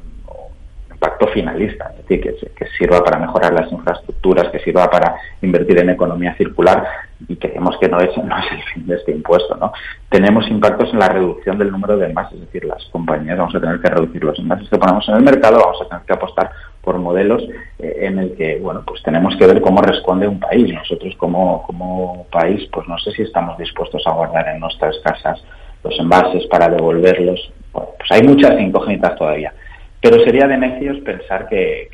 impacto 1.07 1.27
finalista, 1.27 1.91
es 1.91 2.07
decir, 2.07 2.35
que, 2.55 2.65
sirva 2.77 3.03
para 3.03 3.17
mejorar 3.17 3.53
las 3.53 3.71
infraestructuras, 3.71 4.49
que 4.49 4.59
sirva 4.59 4.89
para 4.89 5.15
invertir 5.41 5.79
en 5.79 5.89
economía 5.89 6.35
circular 6.35 6.85
y 7.27 7.35
creemos 7.35 7.75
que 7.79 7.87
no 7.87 7.99
es, 7.99 8.15
no 8.17 8.37
es 8.37 8.51
el 8.51 8.63
fin 8.73 8.85
de 8.85 8.95
este 8.95 9.11
impuesto. 9.11 9.55
¿no? 9.55 9.71
Tenemos 10.09 10.47
impactos 10.49 10.93
en 10.93 10.99
la 10.99 11.09
reducción 11.09 11.57
del 11.57 11.71
número 11.71 11.97
de 11.97 12.07
envases, 12.07 12.35
es 12.35 12.41
decir, 12.41 12.65
las 12.65 12.83
compañías 12.91 13.37
vamos 13.37 13.55
a 13.55 13.59
tener 13.59 13.79
que 13.79 13.89
reducir 13.89 14.23
los 14.23 14.37
envases 14.37 14.69
que 14.69 14.77
ponemos 14.77 15.07
en 15.09 15.15
el 15.15 15.23
mercado, 15.23 15.59
vamos 15.59 15.81
a 15.81 15.87
tener 15.87 16.05
que 16.05 16.13
apostar 16.13 16.51
por 16.81 16.99
modelos 16.99 17.43
eh, 17.79 17.97
en 18.01 18.19
el 18.19 18.35
que, 18.35 18.59
bueno, 18.59 18.83
pues 18.85 19.01
tenemos 19.01 19.35
que 19.37 19.47
ver 19.47 19.61
cómo 19.61 19.81
responde 19.81 20.27
un 20.27 20.39
país. 20.39 20.71
Nosotros 20.73 21.15
como, 21.17 21.63
como 21.63 22.27
país, 22.31 22.67
pues 22.71 22.87
no 22.87 22.97
sé 22.99 23.11
si 23.11 23.23
estamos 23.23 23.57
dispuestos 23.57 24.05
a 24.05 24.11
guardar 24.11 24.47
en 24.49 24.59
nuestras 24.59 24.97
casas 24.99 25.43
los 25.83 25.97
envases 25.99 26.45
para 26.47 26.69
devolverlos. 26.69 27.51
pues 27.71 28.11
hay 28.11 28.21
muchas 28.23 28.59
incógnitas 28.59 29.15
todavía. 29.15 29.53
Pero 30.01 30.24
sería 30.24 30.48
de 30.48 30.58
necios 30.58 31.00
pensar 31.00 31.48
que, 31.48 31.89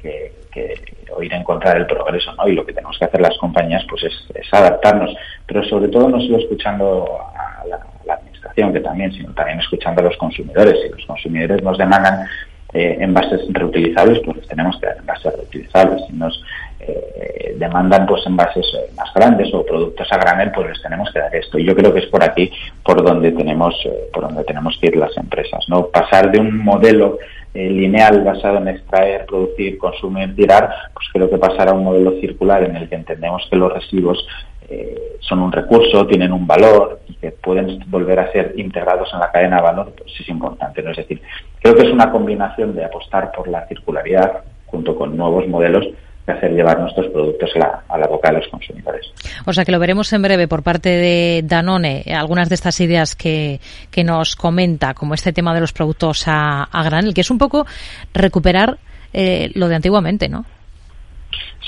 o 1.16 1.24
ir 1.24 1.34
en 1.34 1.44
contra 1.44 1.74
del 1.74 1.86
progreso, 1.86 2.34
¿no? 2.34 2.48
Y 2.48 2.54
lo 2.54 2.66
que 2.66 2.74
tenemos 2.74 2.98
que 2.98 3.06
hacer 3.06 3.22
las 3.22 3.38
compañías, 3.38 3.86
pues 3.90 4.04
es, 4.04 4.14
adaptarnos, 4.52 5.16
pero 5.46 5.64
sobre 5.64 5.88
todo 5.88 6.10
no 6.10 6.20
solo 6.20 6.38
escuchando 6.38 7.06
a 7.36 7.66
la, 7.68 8.14
administración, 8.14 8.74
que 8.74 8.82
también, 8.82 9.12
sino 9.14 9.34
también 9.34 9.60
escuchando 9.60 10.02
a 10.02 10.06
los 10.06 10.18
consumidores. 10.18 10.80
Si 10.82 10.90
los 10.90 11.06
consumidores 11.06 11.64
nos 11.64 11.78
demandan 11.78 12.28
eh, 12.74 12.98
envases 13.00 13.42
reutilizables, 13.50 14.20
pues 14.26 14.46
tenemos 14.48 14.78
que 14.80 14.88
dar 14.88 14.98
envases 14.98 15.34
reutilizables. 15.36 16.06
Si 16.08 16.14
nos 16.14 16.44
eh, 16.80 17.56
demandan 17.58 18.06
pues 18.06 18.26
envases 18.26 18.66
eh, 18.76 18.92
más 18.98 19.14
grandes 19.14 19.54
o 19.54 19.66
productos 19.66 20.12
a 20.12 20.18
granel, 20.18 20.52
pues 20.52 20.70
les 20.70 20.82
tenemos 20.82 21.10
que 21.12 21.20
dar 21.20 21.34
esto. 21.34 21.58
Y 21.58 21.66
yo 21.66 21.76
creo 21.76 21.94
que 21.94 22.00
es 22.00 22.08
por 22.08 22.24
aquí 22.24 22.52
por 22.84 23.04
donde 23.04 23.32
tenemos, 23.32 23.74
eh, 23.86 24.10
por 24.12 24.24
donde 24.24 24.44
tenemos 24.44 24.78
que 24.80 24.88
ir 24.88 24.98
las 24.98 25.16
empresas, 25.18 25.64
¿no? 25.70 25.88
Pasar 25.88 26.32
de 26.32 26.40
un 26.40 26.58
modelo 26.58 27.20
eh, 27.54 27.70
lineal 27.70 28.24
basado 28.24 28.58
en 28.58 28.68
extraer, 28.68 29.26
producir, 29.26 29.78
consumir, 29.78 30.36
tirar, 30.36 30.70
pues 30.94 31.08
creo 31.14 31.30
que 31.30 31.38
pasar 31.38 31.70
a 31.70 31.74
un 31.74 31.84
modelo 31.84 32.20
circular 32.20 32.64
en 32.64 32.76
el 32.76 32.90
que 32.90 32.96
entendemos 32.96 33.48
que 33.50 33.58
los 33.58 33.72
residuos 33.72 34.26
eh, 34.70 35.18
son 35.20 35.40
un 35.40 35.52
recurso, 35.52 36.08
tienen 36.08 36.32
un 36.32 36.48
valor 36.48 37.02
y 37.08 37.14
que 37.16 37.32
pueden 37.32 37.80
volver 37.88 38.20
a 38.20 38.32
ser 38.32 38.54
integrados 38.58 39.10
en 39.14 39.20
la 39.20 39.32
cadena 39.32 39.58
de 39.58 39.62
valor, 39.62 39.94
pues 39.98 40.12
es 40.20 40.28
importante. 40.30 40.82
Es 40.90 40.98
decir, 40.98 41.22
creo 41.62 41.76
que 41.76 41.84
es 41.84 41.92
una 41.92 42.12
combinación 42.12 42.76
de 42.76 42.86
apostar 42.86 43.32
por 43.32 43.48
la 43.48 43.68
circularidad 43.68 44.44
junto 44.66 44.96
con 44.96 45.16
nuevos 45.16 45.48
modelos 45.48 45.88
hacer 46.28 46.52
llevar 46.52 46.80
nuestros 46.80 47.08
productos 47.12 47.52
a 47.56 47.98
la, 47.98 48.08
boca 48.08 48.32
de 48.32 48.38
los 48.40 48.48
consumidores. 48.48 49.12
O 49.46 49.54
sea 49.54 49.66
que 49.66 49.72
lo 49.72 49.80
veremos 49.80 50.12
en 50.14 50.22
breve 50.22 50.48
por 50.48 50.64
parte 50.64 50.90
de 50.90 51.42
Danone, 51.44 52.04
algunas 52.16 52.50
de 52.50 52.56
estas 52.56 52.80
ideas 52.80 53.16
que, 53.16 53.60
que 53.92 54.04
nos 54.04 54.36
comenta, 54.36 54.94
como 54.94 55.14
este 55.14 55.34
tema 55.34 55.54
de 55.54 55.62
los 55.62 55.74
productos 55.74 56.28
a, 56.28 56.64
a 56.64 56.84
granel, 56.84 57.14
que 57.14 57.22
es 57.22 57.32
un 57.32 57.38
poco 57.38 57.66
recuperar 58.14 58.78
eh, 59.14 59.52
lo 59.54 59.68
de 59.68 59.76
antiguamente, 59.76 60.30
¿no? 60.30 60.46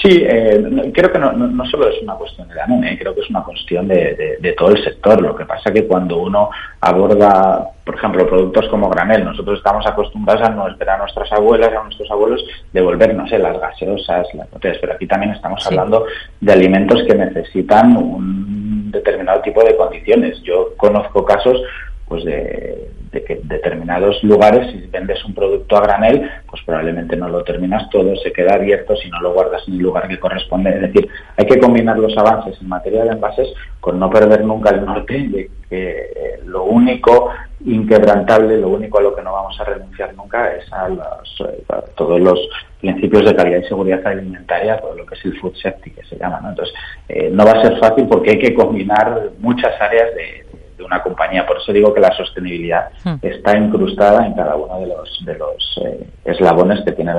Sí, 0.01 0.23
eh, 0.23 0.91
creo 0.93 1.11
que 1.11 1.19
no, 1.19 1.31
no, 1.31 1.65
solo 1.65 1.87
es 1.87 2.01
una 2.01 2.15
cuestión 2.15 2.47
de 2.49 2.55
Danone, 2.55 2.93
eh, 2.93 2.97
creo 2.99 3.15
que 3.15 3.21
es 3.21 3.29
una 3.29 3.43
cuestión 3.43 3.87
de, 3.87 4.37
de, 4.39 4.53
todo 4.53 4.69
el 4.69 4.83
sector. 4.83 5.21
Lo 5.21 5.35
que 5.35 5.45
pasa 5.45 5.71
que 5.71 5.87
cuando 5.87 6.17
uno 6.17 6.49
aborda, 6.81 7.71
por 7.83 7.95
ejemplo, 7.95 8.27
productos 8.27 8.67
como 8.67 8.89
granel, 8.89 9.23
nosotros 9.23 9.57
estamos 9.57 9.87
acostumbrados 9.87 10.43
a 10.43 10.49
no 10.49 10.67
esperar 10.67 10.97
a 10.97 11.03
nuestras 11.03 11.31
abuelas 11.31 11.71
y 11.71 11.75
a 11.75 11.83
nuestros 11.83 12.11
abuelos 12.11 12.43
devolvernos 12.73 13.31
eh, 13.31 13.39
las 13.39 13.59
gaseosas, 13.59 14.27
las 14.33 14.51
botellas, 14.51 14.77
pero 14.81 14.93
aquí 14.93 15.07
también 15.07 15.31
estamos 15.31 15.65
hablando 15.65 16.05
de 16.41 16.53
alimentos 16.53 17.01
que 17.07 17.15
necesitan 17.15 17.95
un 17.95 18.91
determinado 18.91 19.41
tipo 19.41 19.63
de 19.63 19.75
condiciones. 19.77 20.41
Yo 20.43 20.75
conozco 20.77 21.23
casos 21.23 21.61
pues 22.07 22.23
de, 22.23 22.91
que 23.11 23.39
determinados 23.43 24.21
lugares, 24.23 24.71
si 24.71 24.87
vendes 24.87 25.23
un 25.25 25.33
producto 25.33 25.77
a 25.77 25.81
granel, 25.81 26.29
pues 26.49 26.61
probablemente 26.65 27.15
no 27.15 27.29
lo 27.29 27.43
terminas 27.43 27.89
todo, 27.89 28.15
se 28.17 28.31
queda 28.31 28.55
abierto 28.55 28.95
si 28.97 29.09
no 29.09 29.21
lo 29.21 29.33
guardas 29.33 29.63
en 29.67 29.75
el 29.75 29.79
lugar 29.79 30.07
que 30.07 30.19
corresponde. 30.19 30.69
Es 30.71 30.81
decir, 30.81 31.07
hay 31.37 31.45
que 31.45 31.59
combinar 31.59 31.97
los 31.97 32.15
avances 32.17 32.59
en 32.61 32.67
materia 32.67 33.03
de 33.05 33.11
envases 33.11 33.47
con 33.79 33.99
no 33.99 34.09
perder 34.09 34.43
nunca 34.43 34.71
el 34.71 34.85
norte 34.85 35.13
de 35.13 35.49
que 35.69 35.89
eh, 35.89 36.39
lo 36.45 36.65
único 36.65 37.31
inquebrantable, 37.65 38.57
lo 38.57 38.69
único 38.69 38.99
a 38.99 39.01
lo 39.01 39.15
que 39.15 39.23
no 39.23 39.33
vamos 39.33 39.59
a 39.59 39.63
renunciar 39.63 40.13
nunca 40.13 40.53
es 40.53 40.71
a, 40.71 40.87
eh, 40.89 41.63
todos 41.95 42.19
los 42.19 42.39
principios 42.79 43.25
de 43.25 43.35
calidad 43.35 43.59
y 43.59 43.67
seguridad 43.67 44.05
alimentaria, 44.05 44.79
todo 44.79 44.93
lo 44.95 45.05
que 45.05 45.15
es 45.15 45.25
el 45.25 45.39
food 45.39 45.55
safety 45.55 45.91
que 45.91 46.03
se 46.03 46.17
llama. 46.17 46.39
¿no? 46.41 46.49
Entonces, 46.49 46.75
eh, 47.09 47.29
no 47.31 47.45
va 47.45 47.53
a 47.53 47.61
ser 47.63 47.79
fácil 47.79 48.07
porque 48.07 48.31
hay 48.31 48.39
que 48.39 48.53
combinar 48.53 49.29
muchas 49.39 49.79
áreas 49.81 50.13
de, 50.15 50.44
de 50.77 50.83
una 50.83 51.01
compañía. 51.01 51.45
Por 51.45 51.57
eso 51.57 51.71
digo 51.71 51.93
que 51.93 51.99
la 51.99 52.15
sostenibilidad 52.15 52.89
hmm. 53.03 53.15
está 53.21 53.57
incrustada 53.57 54.25
en 54.25 54.33
cada 54.33 54.55
uno 54.55 54.79
de 54.79 54.87
los, 54.87 55.25
de 55.25 55.37
los 55.37 55.79
eh, 55.85 56.07
eslabones 56.25 56.83
que 56.83 56.91
tiene 56.91 57.13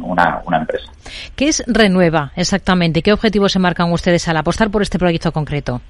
una, 0.00 0.42
una, 0.44 0.56
empresa. 0.58 0.90
¿Qué 1.36 1.48
es 1.48 1.62
Renueva 1.66 2.32
exactamente? 2.36 3.02
¿Qué 3.02 3.12
objetivos 3.12 3.52
se 3.52 3.58
marcan 3.58 3.92
ustedes 3.92 4.26
al 4.28 4.36
apostar 4.36 4.70
por 4.70 4.82
este 4.82 4.98
proyecto 4.98 5.32
concreto? 5.32 5.80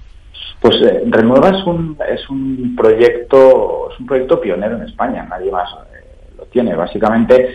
Pues 0.61 0.77
eh, 0.83 1.03
Renueva 1.07 1.51
es 1.51 1.65
un, 1.65 1.97
es 2.09 2.29
un 2.29 2.75
proyecto 2.77 3.91
es 3.93 4.01
un 4.01 4.07
proyecto 4.07 4.41
pionero 4.41 4.77
en 4.77 4.83
España, 4.83 5.27
nadie 5.29 5.51
más 5.51 5.69
eh, 5.95 6.05
lo 6.37 6.45
tiene. 6.47 6.75
Básicamente, 6.75 7.55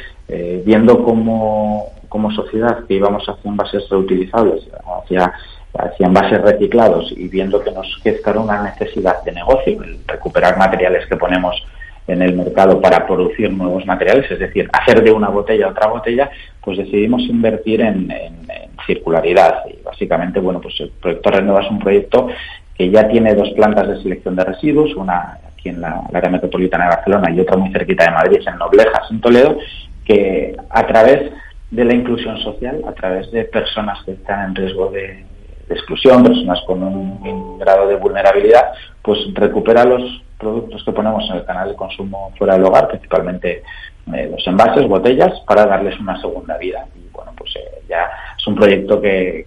viendo 0.65 1.03
cómo, 1.03 1.93
como 2.09 2.31
sociedad 2.31 2.85
que 2.87 2.95
íbamos 2.95 3.23
hacia 3.27 3.49
envases 3.49 3.87
reutilizables, 3.87 4.67
hacia 5.03 5.31
hacia 5.77 6.07
envases 6.07 6.41
reciclados 6.41 7.11
y 7.15 7.27
viendo 7.27 7.63
que 7.63 7.71
nos 7.71 7.99
queda 8.03 8.39
una 8.39 8.63
necesidad 8.63 9.23
de 9.23 9.31
negocio, 9.31 9.81
el 9.83 9.99
recuperar 10.07 10.57
materiales 10.57 11.05
que 11.07 11.15
ponemos 11.15 11.55
en 12.07 12.21
el 12.21 12.35
mercado 12.35 12.81
para 12.81 13.07
producir 13.07 13.51
nuevos 13.51 13.85
materiales, 13.85 14.29
es 14.29 14.39
decir, 14.39 14.69
hacer 14.73 15.03
de 15.03 15.11
una 15.11 15.29
botella 15.29 15.69
otra 15.69 15.87
botella, 15.87 16.29
pues 16.61 16.77
decidimos 16.77 17.21
invertir 17.23 17.81
en, 17.81 18.13
circularidad. 18.85 19.63
Y 19.69 19.81
básicamente, 19.81 20.41
bueno, 20.41 20.59
pues 20.59 20.77
el 20.81 20.89
proyecto 20.89 21.31
Renova 21.31 21.61
es 21.61 21.71
un 21.71 21.79
proyecto 21.79 22.27
que 22.77 22.89
ya 22.89 23.07
tiene 23.07 23.33
dos 23.33 23.49
plantas 23.51 23.87
de 23.87 24.01
selección 24.01 24.35
de 24.35 24.43
residuos, 24.43 24.93
una 24.95 25.37
aquí 25.53 25.69
en 25.69 25.79
la, 25.79 26.01
área 26.13 26.29
metropolitana 26.29 26.85
de 26.85 26.95
Barcelona 26.97 27.31
y 27.31 27.39
otra 27.39 27.55
muy 27.55 27.71
cerquita 27.71 28.03
de 28.03 28.11
Madrid, 28.11 28.41
en 28.45 28.57
Noblejas, 28.57 29.09
en 29.09 29.21
Toledo, 29.21 29.57
que 30.03 30.53
a 30.69 30.85
través 30.85 31.31
de 31.71 31.85
la 31.85 31.93
inclusión 31.93 32.37
social, 32.39 32.81
a 32.85 32.91
través 32.91 33.31
de 33.31 33.45
personas 33.45 34.03
que 34.03 34.11
están 34.11 34.49
en 34.49 34.55
riesgo 34.55 34.91
de, 34.91 35.23
de 35.67 35.75
exclusión, 35.75 36.23
personas 36.23 36.61
con 36.65 36.83
un, 36.83 37.57
grado 37.57 37.87
de 37.87 37.95
vulnerabilidad, 37.95 38.73
pues 39.01 39.19
recupera 39.33 39.85
los 39.85 40.21
productos 40.37 40.83
que 40.83 40.91
ponemos 40.91 41.29
en 41.29 41.37
el 41.37 41.45
canal 41.45 41.69
de 41.69 41.75
consumo 41.75 42.33
fuera 42.37 42.55
del 42.55 42.65
hogar, 42.65 42.89
principalmente 42.89 43.63
eh, 44.13 44.29
los 44.29 44.45
envases, 44.45 44.87
botellas, 44.87 45.39
para 45.47 45.65
darles 45.65 45.97
una 45.99 46.19
segunda 46.19 46.57
vida. 46.57 46.85
Y 46.95 47.09
bueno, 47.13 47.31
pues 47.37 47.55
eh, 47.55 47.83
ya 47.87 48.09
es 48.37 48.45
un 48.47 48.55
proyecto 48.55 48.99
que, 48.99 49.45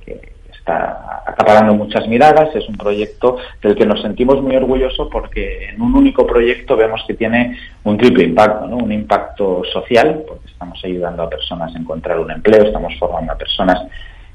está 0.67 1.23
acaparando 1.25 1.75
muchas 1.75 2.09
miradas, 2.09 2.53
es 2.57 2.69
un 2.69 2.77
proyecto 2.77 3.37
del 3.63 3.77
que 3.77 3.87
nos 3.87 4.03
sentimos 4.03 4.43
muy 4.43 4.57
orgullosos 4.57 5.09
porque 5.13 5.69
en 5.69 5.81
un 5.81 5.95
único 5.95 6.27
proyecto 6.27 6.77
vemos 6.77 7.05
que 7.07 7.15
tiene 7.15 7.57
un 7.85 7.97
triple 7.97 8.25
impacto, 8.25 8.67
¿no? 8.67 8.79
un 8.79 8.91
impacto 8.91 9.63
social, 9.73 10.25
porque 10.27 10.49
estamos 10.49 10.85
ayudando 10.85 11.23
a 11.23 11.31
personas 11.31 11.73
a 11.73 11.79
encontrar 11.79 12.19
un 12.19 12.33
empleo, 12.33 12.65
estamos 12.65 12.95
formando 12.99 13.33
a 13.33 13.39
personas 13.39 13.81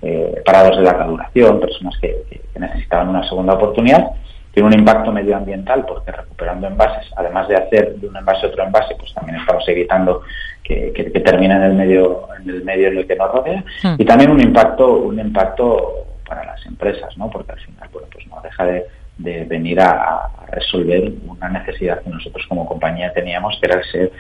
eh, 0.01 0.41
parados 0.45 0.77
de 0.77 0.83
larga 0.83 1.05
duración, 1.05 1.59
personas 1.59 1.97
que, 1.99 2.41
necesitaban 2.59 3.09
una 3.09 3.27
segunda 3.27 3.53
oportunidad. 3.53 4.11
Tiene 4.53 4.67
un 4.67 4.73
impacto 4.73 5.11
medioambiental 5.11 5.83
porque 5.85 6.11
recuperando 6.11 6.67
envases, 6.67 7.11
además 7.15 7.47
de 7.47 7.55
hacer 7.55 7.95
de 7.95 8.07
un 8.07 8.15
envase 8.15 8.45
otro 8.45 8.63
envase, 8.63 8.93
pues 8.99 9.13
también 9.15 9.39
estamos 9.39 9.67
evitando 9.67 10.21
que, 10.63 10.91
que, 10.93 11.19
termine 11.21 11.55
en 11.55 11.63
el 11.63 11.73
medio 11.73 12.27
en 12.39 12.49
el 12.49 12.63
medio 12.63 12.89
en 12.89 12.99
el 12.99 13.07
que 13.07 13.15
nos 13.15 13.31
rodea. 13.31 13.63
Hmm. 13.81 13.95
Y 13.97 14.05
también 14.05 14.29
un 14.29 14.41
impacto 14.41 14.93
un 14.93 15.19
impacto 15.19 16.05
para 16.27 16.45
las 16.45 16.63
empresas, 16.67 17.17
¿no? 17.17 17.29
Porque 17.31 17.53
al 17.53 17.59
final, 17.59 17.89
bueno, 17.91 18.07
pues 18.11 18.27
no 18.27 18.41
deja 18.41 18.65
de 18.65 18.85
de 19.23 19.45
venir 19.45 19.79
a, 19.79 20.29
resolver 20.51 21.11
una 21.25 21.49
necesidad 21.49 22.01
que 22.01 22.09
nosotros 22.09 22.45
como 22.47 22.65
compañía 22.65 23.11
teníamos, 23.13 23.57
que 23.59 23.67
era 23.67 23.79
el, 23.79 23.85
ser, 23.85 24.11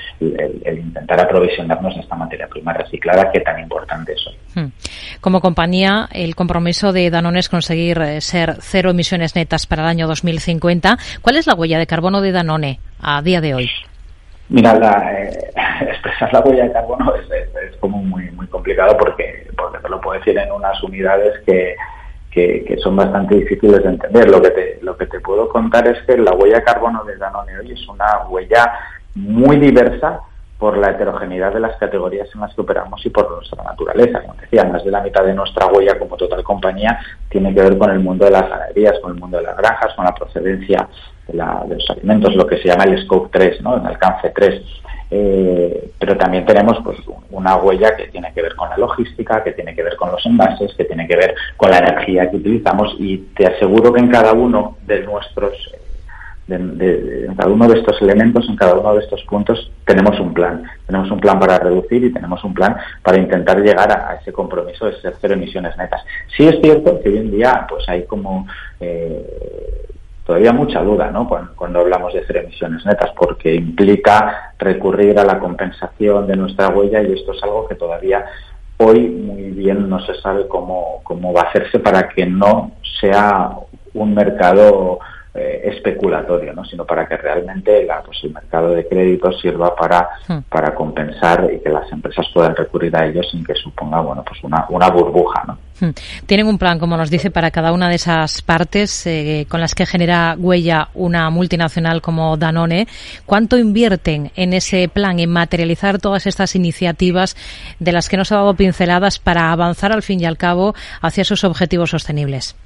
el, 0.65 0.79
intentar 0.79 1.19
aprovisionarnos 1.19 1.95
de 1.95 2.01
esta 2.01 2.15
materia 2.15 2.47
prima 2.47 2.73
reciclada 2.73 3.31
que 3.31 3.41
tan 3.41 3.59
importante 3.59 4.13
es 4.13 4.27
hoy. 4.27 4.35
Hmm. 4.55 4.71
Como 5.21 5.41
compañía, 5.41 6.07
el 6.11 6.35
compromiso 6.35 6.93
de 6.93 7.09
Danone 7.09 7.39
es 7.39 7.49
conseguir 7.49 8.01
eh, 8.01 8.21
ser 8.21 8.57
cero 8.59 8.91
emisiones 8.91 9.35
netas 9.35 9.65
para 9.67 9.83
el 9.83 9.89
año 9.89 10.07
2050. 10.07 10.97
¿Cuál 11.21 11.37
es 11.37 11.47
la 11.47 11.53
huella 11.53 11.79
de 11.79 11.87
carbono 11.87 12.21
de 12.21 12.31
Danone 12.31 12.79
a 13.01 13.21
día 13.21 13.41
de 13.41 13.53
hoy? 13.55 13.69
Mira, 14.49 14.77
la, 14.77 15.13
eh, 15.13 15.51
expresar 15.81 16.33
la 16.33 16.41
huella 16.41 16.65
de 16.65 16.73
carbono 16.73 17.13
es, 17.15 17.31
es, 17.31 17.77
como 17.77 17.97
muy 18.03 18.29
muy 18.31 18.47
complicado 18.47 18.97
porque, 18.97 19.47
porque 19.55 19.79
te 19.79 19.89
lo 19.89 20.01
puedo 20.01 20.19
decir 20.19 20.37
en 20.37 20.51
unas 20.51 20.81
unidades 20.83 21.39
que 21.45 21.75
que, 22.31 22.77
son 22.81 22.95
bastante 22.95 23.35
difíciles 23.35 23.83
de 23.83 23.89
entender. 23.89 24.29
Lo 24.29 24.41
que, 24.41 24.51
te, 24.51 24.79
lo 24.81 24.97
que 24.97 25.05
te 25.05 25.19
puedo 25.19 25.49
contar 25.49 25.87
es 25.87 26.01
que 26.05 26.17
la 26.17 26.33
huella 26.33 26.63
carbono 26.63 27.03
de 27.03 27.17
Danone 27.17 27.59
hoy 27.59 27.71
es 27.71 27.87
una 27.87 28.25
huella 28.29 28.71
muy 29.15 29.57
diversa 29.57 30.21
por 30.61 30.77
la 30.77 30.91
heterogeneidad 30.91 31.51
de 31.55 31.59
las 31.59 31.75
categorías 31.77 32.27
en 32.35 32.41
las 32.41 32.53
que 32.53 32.61
operamos 32.61 33.03
y 33.03 33.09
por 33.09 33.31
nuestra 33.31 33.63
naturaleza. 33.63 34.21
Como 34.21 34.35
decía, 34.35 34.63
más 34.65 34.85
de 34.85 34.91
la 34.91 35.01
mitad 35.01 35.25
de 35.25 35.33
nuestra 35.33 35.65
huella 35.65 35.97
como 35.97 36.15
total 36.15 36.43
compañía 36.43 36.99
tiene 37.29 37.51
que 37.51 37.63
ver 37.63 37.79
con 37.79 37.89
el 37.89 37.99
mundo 37.99 38.25
de 38.25 38.31
las 38.31 38.47
ganaderías, 38.47 38.99
con 38.99 39.13
el 39.13 39.19
mundo 39.19 39.37
de 39.37 39.43
las 39.43 39.57
granjas, 39.57 39.91
con 39.95 40.05
la 40.05 40.13
procedencia 40.13 40.87
de, 41.27 41.35
los 41.35 41.89
alimentos, 41.89 42.35
lo 42.35 42.45
que 42.45 42.59
se 42.59 42.67
llama 42.67 42.83
el 42.83 43.03
Scope 43.05 43.29
3, 43.31 43.61
¿no? 43.63 43.77
el 43.77 43.87
alcance 43.87 44.29
3. 44.29 44.61
Eh, 45.09 45.93
pero 45.97 46.15
también 46.15 46.45
tenemos 46.45 46.77
pues 46.83 46.99
una 47.31 47.55
huella 47.55 47.95
que 47.95 48.09
tiene 48.09 48.31
que 48.31 48.43
ver 48.43 48.55
con 48.55 48.69
la 48.69 48.77
logística, 48.77 49.43
que 49.43 49.53
tiene 49.53 49.73
que 49.73 49.81
ver 49.81 49.95
con 49.95 50.11
los 50.11 50.23
envases, 50.27 50.75
que 50.75 50.85
tiene 50.85 51.07
que 51.07 51.15
ver 51.15 51.33
con 51.57 51.71
la 51.71 51.79
energía 51.79 52.29
que 52.29 52.37
utilizamos 52.37 52.95
y 52.99 53.17
te 53.35 53.47
aseguro 53.47 53.91
que 53.91 53.99
en 53.99 54.11
cada 54.11 54.31
uno 54.33 54.77
de 54.85 55.01
nuestros 55.01 55.53
en 56.47 57.35
cada 57.35 57.49
uno 57.49 57.67
de 57.67 57.79
estos 57.79 58.01
elementos, 58.01 58.47
en 58.49 58.55
cada 58.55 58.73
uno 58.75 58.93
de 58.95 59.01
estos 59.01 59.23
puntos, 59.23 59.71
tenemos 59.85 60.19
un 60.19 60.33
plan. 60.33 60.63
Tenemos 60.85 61.11
un 61.11 61.19
plan 61.19 61.39
para 61.39 61.59
reducir 61.59 62.03
y 62.03 62.13
tenemos 62.13 62.43
un 62.43 62.53
plan 62.53 62.75
para 63.03 63.17
intentar 63.17 63.61
llegar 63.61 63.91
a, 63.91 64.15
ese 64.15 64.33
compromiso 64.33 64.85
de 64.85 64.99
ser 65.01 65.15
cero 65.19 65.33
emisiones 65.33 65.77
netas. 65.77 66.01
Sí 66.35 66.47
es 66.47 66.59
cierto 66.61 66.99
que 67.01 67.09
hoy 67.09 67.17
en 67.17 67.31
día 67.31 67.65
pues 67.69 67.87
hay 67.87 68.05
como 68.05 68.47
eh, 68.79 69.87
todavía 70.25 70.53
mucha 70.53 70.81
duda 70.81 71.11
¿no? 71.11 71.27
cuando, 71.55 71.79
hablamos 71.79 72.13
de 72.13 72.23
cero 72.25 72.41
emisiones 72.43 72.85
netas, 72.85 73.11
porque 73.17 73.53
implica 73.55 74.53
recurrir 74.57 75.19
a 75.19 75.25
la 75.25 75.39
compensación 75.39 76.27
de 76.27 76.35
nuestra 76.35 76.69
huella 76.69 77.01
y 77.01 77.13
esto 77.13 77.33
es 77.33 77.43
algo 77.43 77.67
que 77.67 77.75
todavía 77.75 78.25
hoy 78.77 79.09
muy 79.09 79.51
bien 79.51 79.89
no 79.89 79.99
se 80.05 80.15
sabe 80.15 80.47
cómo, 80.47 81.01
cómo 81.03 81.33
va 81.33 81.41
a 81.41 81.49
hacerse 81.49 81.79
para 81.79 82.09
que 82.09 82.25
no 82.25 82.71
sea 82.99 83.51
un 83.93 84.13
mercado 84.13 84.99
eh, 85.33 85.61
especulatorio, 85.63 86.51
¿no? 86.53 86.65
sino 86.65 86.85
para 86.85 87.07
que 87.07 87.15
realmente 87.15 87.85
la, 87.85 88.01
pues, 88.01 88.17
el 88.23 88.33
mercado 88.33 88.71
de 88.71 88.85
crédito 88.85 89.31
sirva 89.31 89.73
para, 89.73 90.09
hmm. 90.27 90.39
para 90.49 90.75
compensar 90.75 91.49
y 91.53 91.59
que 91.59 91.69
las 91.69 91.89
empresas 91.89 92.27
puedan 92.33 92.53
recurrir 92.53 92.93
a 92.97 93.05
ellos 93.05 93.29
sin 93.31 93.41
que 93.45 93.55
suponga 93.55 94.01
bueno, 94.01 94.25
pues 94.27 94.43
una, 94.43 94.65
una 94.67 94.89
burbuja. 94.89 95.43
¿no? 95.47 95.57
Hmm. 95.79 95.91
Tienen 96.25 96.47
un 96.47 96.57
plan, 96.57 96.79
como 96.79 96.97
nos 96.97 97.09
dice, 97.09 97.31
para 97.31 97.49
cada 97.49 97.71
una 97.71 97.87
de 97.87 97.95
esas 97.95 98.41
partes 98.41 99.07
eh, 99.07 99.45
con 99.47 99.61
las 99.61 99.73
que 99.73 99.85
genera 99.85 100.35
huella 100.37 100.89
una 100.95 101.29
multinacional 101.29 102.01
como 102.01 102.35
Danone. 102.35 102.87
¿Cuánto 103.25 103.57
invierten 103.57 104.31
en 104.35 104.51
ese 104.51 104.89
plan, 104.89 105.17
en 105.19 105.29
materializar 105.29 105.99
todas 105.99 106.27
estas 106.27 106.55
iniciativas 106.55 107.37
de 107.79 107.93
las 107.93 108.09
que 108.09 108.17
nos 108.17 108.33
ha 108.33 108.35
dado 108.35 108.53
pinceladas 108.55 109.17
para 109.17 109.53
avanzar 109.53 109.93
al 109.93 110.03
fin 110.03 110.19
y 110.19 110.25
al 110.25 110.35
cabo 110.35 110.75
hacia 111.01 111.21
esos 111.21 111.45
objetivos 111.45 111.91
sostenibles? 111.91 112.57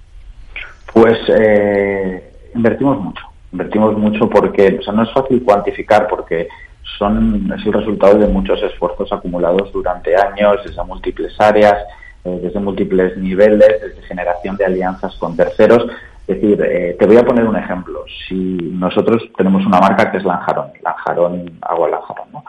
Pues 0.93 1.17
eh, 1.27 2.34
invertimos 2.55 2.99
mucho. 2.99 3.25
Invertimos 3.51 3.97
mucho 3.97 4.29
porque 4.29 4.77
o 4.79 4.83
sea, 4.83 4.93
no 4.93 5.03
es 5.03 5.11
fácil 5.13 5.43
cuantificar 5.43 6.07
porque 6.07 6.47
son 6.97 7.51
es 7.57 7.65
el 7.65 7.73
resultado 7.73 8.17
de 8.17 8.27
muchos 8.27 8.61
esfuerzos 8.63 9.11
acumulados 9.11 9.71
durante 9.71 10.15
años 10.15 10.57
desde 10.65 10.83
múltiples 10.83 11.39
áreas, 11.39 11.77
eh, 12.23 12.39
desde 12.41 12.59
múltiples 12.59 13.17
niveles, 13.17 13.81
desde 13.81 14.01
generación 14.03 14.55
de 14.57 14.65
alianzas 14.65 15.15
con 15.15 15.35
terceros. 15.35 15.85
Es 16.27 16.41
decir, 16.41 16.59
eh, 16.61 16.95
te 16.97 17.05
voy 17.05 17.17
a 17.17 17.25
poner 17.25 17.45
un 17.45 17.55
ejemplo. 17.55 18.03
Si 18.27 18.57
nosotros 18.73 19.29
tenemos 19.37 19.65
una 19.65 19.79
marca 19.79 20.11
que 20.11 20.17
es 20.17 20.25
Lanjarón, 20.25 20.71
Lanjarón, 20.83 21.59
agua 21.61 21.89
Lanjarón, 21.89 22.31
¿no? 22.33 22.43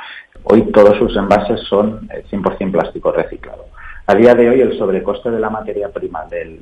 Hoy 0.45 0.63
todos 0.73 0.97
sus 0.97 1.17
envases 1.17 1.61
son 1.69 2.09
100% 2.09 2.69
eh, 2.69 2.73
plástico 2.73 3.13
reciclado. 3.13 3.67
A 4.07 4.15
día 4.15 4.35
de 4.35 4.49
hoy 4.49 4.61
el 4.61 4.79
sobrecoste 4.79 5.31
de 5.31 5.41
la 5.41 5.51
materia 5.51 5.89
prima 5.89 6.25
del 6.27 6.61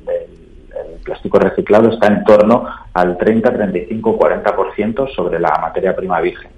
el 0.75 1.01
plástico 1.01 1.39
reciclado 1.39 1.89
está 1.89 2.07
en 2.07 2.23
torno 2.23 2.65
al 2.93 3.17
30, 3.17 3.53
35, 3.53 4.19
40% 4.19 5.15
sobre 5.15 5.39
la 5.39 5.57
materia 5.61 5.95
prima 5.95 6.19
virgen. 6.21 6.51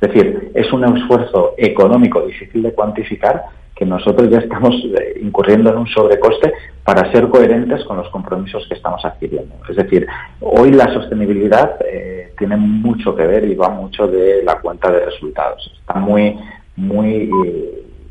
Es 0.00 0.12
decir, 0.12 0.52
es 0.54 0.72
un 0.72 0.84
esfuerzo 0.96 1.54
económico 1.56 2.20
difícil 2.22 2.62
de 2.62 2.72
cuantificar 2.72 3.44
que 3.74 3.84
nosotros 3.84 4.30
ya 4.30 4.38
estamos 4.38 4.74
eh, 4.98 5.20
incurriendo 5.22 5.70
en 5.70 5.76
un 5.76 5.86
sobrecoste 5.86 6.52
para 6.82 7.10
ser 7.12 7.28
coherentes 7.28 7.84
con 7.84 7.98
los 7.98 8.08
compromisos 8.08 8.66
que 8.68 8.74
estamos 8.74 9.04
adquiriendo. 9.04 9.54
Es 9.68 9.76
decir, 9.76 10.06
hoy 10.40 10.72
la 10.72 10.92
sostenibilidad 10.92 11.76
eh, 11.84 12.32
tiene 12.38 12.56
mucho 12.56 13.14
que 13.14 13.26
ver 13.26 13.44
y 13.44 13.54
va 13.54 13.68
mucho 13.68 14.06
de 14.06 14.42
la 14.42 14.60
cuenta 14.60 14.90
de 14.90 15.04
resultados. 15.04 15.70
Está 15.78 16.00
muy, 16.00 16.38
muy, 16.76 17.30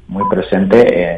muy 0.08 0.30
presente 0.30 1.12
en, 1.12 1.18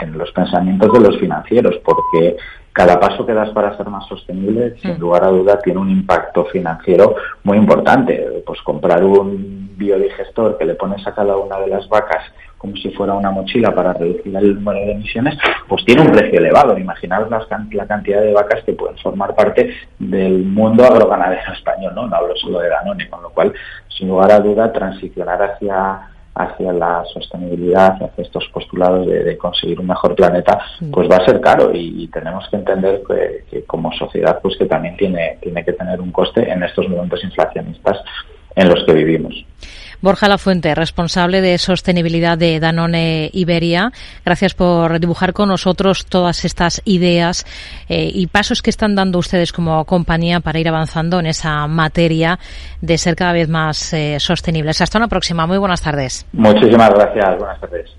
en 0.00 0.18
los 0.18 0.30
pensamientos 0.32 0.92
de 0.92 1.00
los 1.00 1.18
financieros, 1.18 1.76
porque 1.84 2.36
cada 2.76 3.00
paso 3.00 3.24
que 3.24 3.32
das 3.32 3.48
para 3.52 3.74
ser 3.74 3.88
más 3.88 4.06
sostenible, 4.06 4.76
sin 4.82 4.98
mm. 4.98 5.00
lugar 5.00 5.24
a 5.24 5.28
duda, 5.28 5.58
tiene 5.60 5.80
un 5.80 5.88
impacto 5.88 6.44
financiero 6.44 7.16
muy 7.42 7.56
importante. 7.56 8.42
Pues 8.44 8.60
comprar 8.60 9.02
un 9.02 9.70
biodigestor 9.78 10.58
que 10.58 10.66
le 10.66 10.74
pones 10.74 11.04
a 11.06 11.14
cada 11.14 11.38
una 11.38 11.58
de 11.58 11.68
las 11.68 11.88
vacas 11.88 12.22
como 12.58 12.76
si 12.76 12.90
fuera 12.90 13.14
una 13.14 13.30
mochila 13.30 13.74
para 13.74 13.94
reducir 13.94 14.36
el 14.36 14.56
número 14.56 14.78
de 14.80 14.92
emisiones, 14.92 15.38
pues 15.68 15.86
tiene 15.86 16.02
un 16.02 16.12
precio 16.12 16.38
elevado. 16.38 16.76
Imaginaos 16.76 17.30
la 17.30 17.86
cantidad 17.86 18.20
de 18.20 18.34
vacas 18.34 18.62
que 18.64 18.74
pueden 18.74 18.98
formar 18.98 19.34
parte 19.34 19.74
del 19.98 20.44
mundo 20.44 20.84
agroganadero 20.84 21.54
español, 21.54 21.94
¿no? 21.94 22.06
No 22.06 22.14
hablo 22.14 22.36
solo 22.36 22.58
de 22.58 22.68
Danone, 22.68 23.08
con 23.08 23.22
lo 23.22 23.30
cual, 23.30 23.54
sin 23.88 24.08
lugar 24.08 24.32
a 24.32 24.40
duda, 24.40 24.70
transicionar 24.70 25.42
hacia 25.42 26.10
hacia 26.36 26.72
la 26.72 27.02
sostenibilidad, 27.12 27.94
hacia 28.02 28.22
estos 28.22 28.46
postulados 28.52 29.06
de, 29.06 29.36
conseguir 29.38 29.80
un 29.80 29.86
mejor 29.86 30.14
planeta, 30.14 30.60
pues 30.92 31.08
va 31.10 31.16
a 31.16 31.24
ser 31.24 31.40
caro 31.40 31.70
y, 31.74 32.08
tenemos 32.08 32.46
que 32.48 32.56
entender 32.56 33.02
que, 33.50 33.64
como 33.64 33.92
sociedad 33.92 34.38
pues 34.42 34.56
que 34.56 34.66
también 34.66 34.96
tiene, 34.96 35.38
tiene 35.40 35.64
que 35.64 35.72
tener 35.72 36.00
un 36.00 36.12
coste 36.12 36.50
en 36.50 36.62
estos 36.62 36.88
momentos 36.88 37.22
inflacionistas 37.24 37.98
en 38.54 38.68
los 38.68 38.84
que 38.84 38.92
vivimos. 38.92 39.34
Borja 40.00 40.28
Lafuente, 40.28 40.74
responsable 40.74 41.40
de 41.40 41.58
sostenibilidad 41.58 42.38
de 42.38 42.60
Danone 42.60 43.30
Iberia. 43.32 43.92
Gracias 44.24 44.54
por 44.54 45.00
dibujar 45.00 45.32
con 45.32 45.48
nosotros 45.48 46.06
todas 46.06 46.44
estas 46.44 46.82
ideas 46.84 47.44
eh, 47.88 48.10
y 48.12 48.26
pasos 48.26 48.62
que 48.62 48.70
están 48.70 48.94
dando 48.94 49.18
ustedes 49.18 49.52
como 49.52 49.84
compañía 49.84 50.40
para 50.40 50.58
ir 50.58 50.68
avanzando 50.68 51.20
en 51.20 51.26
esa 51.26 51.66
materia 51.66 52.38
de 52.80 52.98
ser 52.98 53.16
cada 53.16 53.32
vez 53.32 53.48
más 53.48 53.92
eh, 53.92 54.18
sostenibles. 54.20 54.80
Hasta 54.80 54.98
una 54.98 55.08
próxima. 55.08 55.46
Muy 55.46 55.58
buenas 55.58 55.82
tardes. 55.82 56.26
Muchísimas 56.32 56.90
gracias. 56.90 57.38
Buenas 57.38 57.60
tardes. 57.60 57.96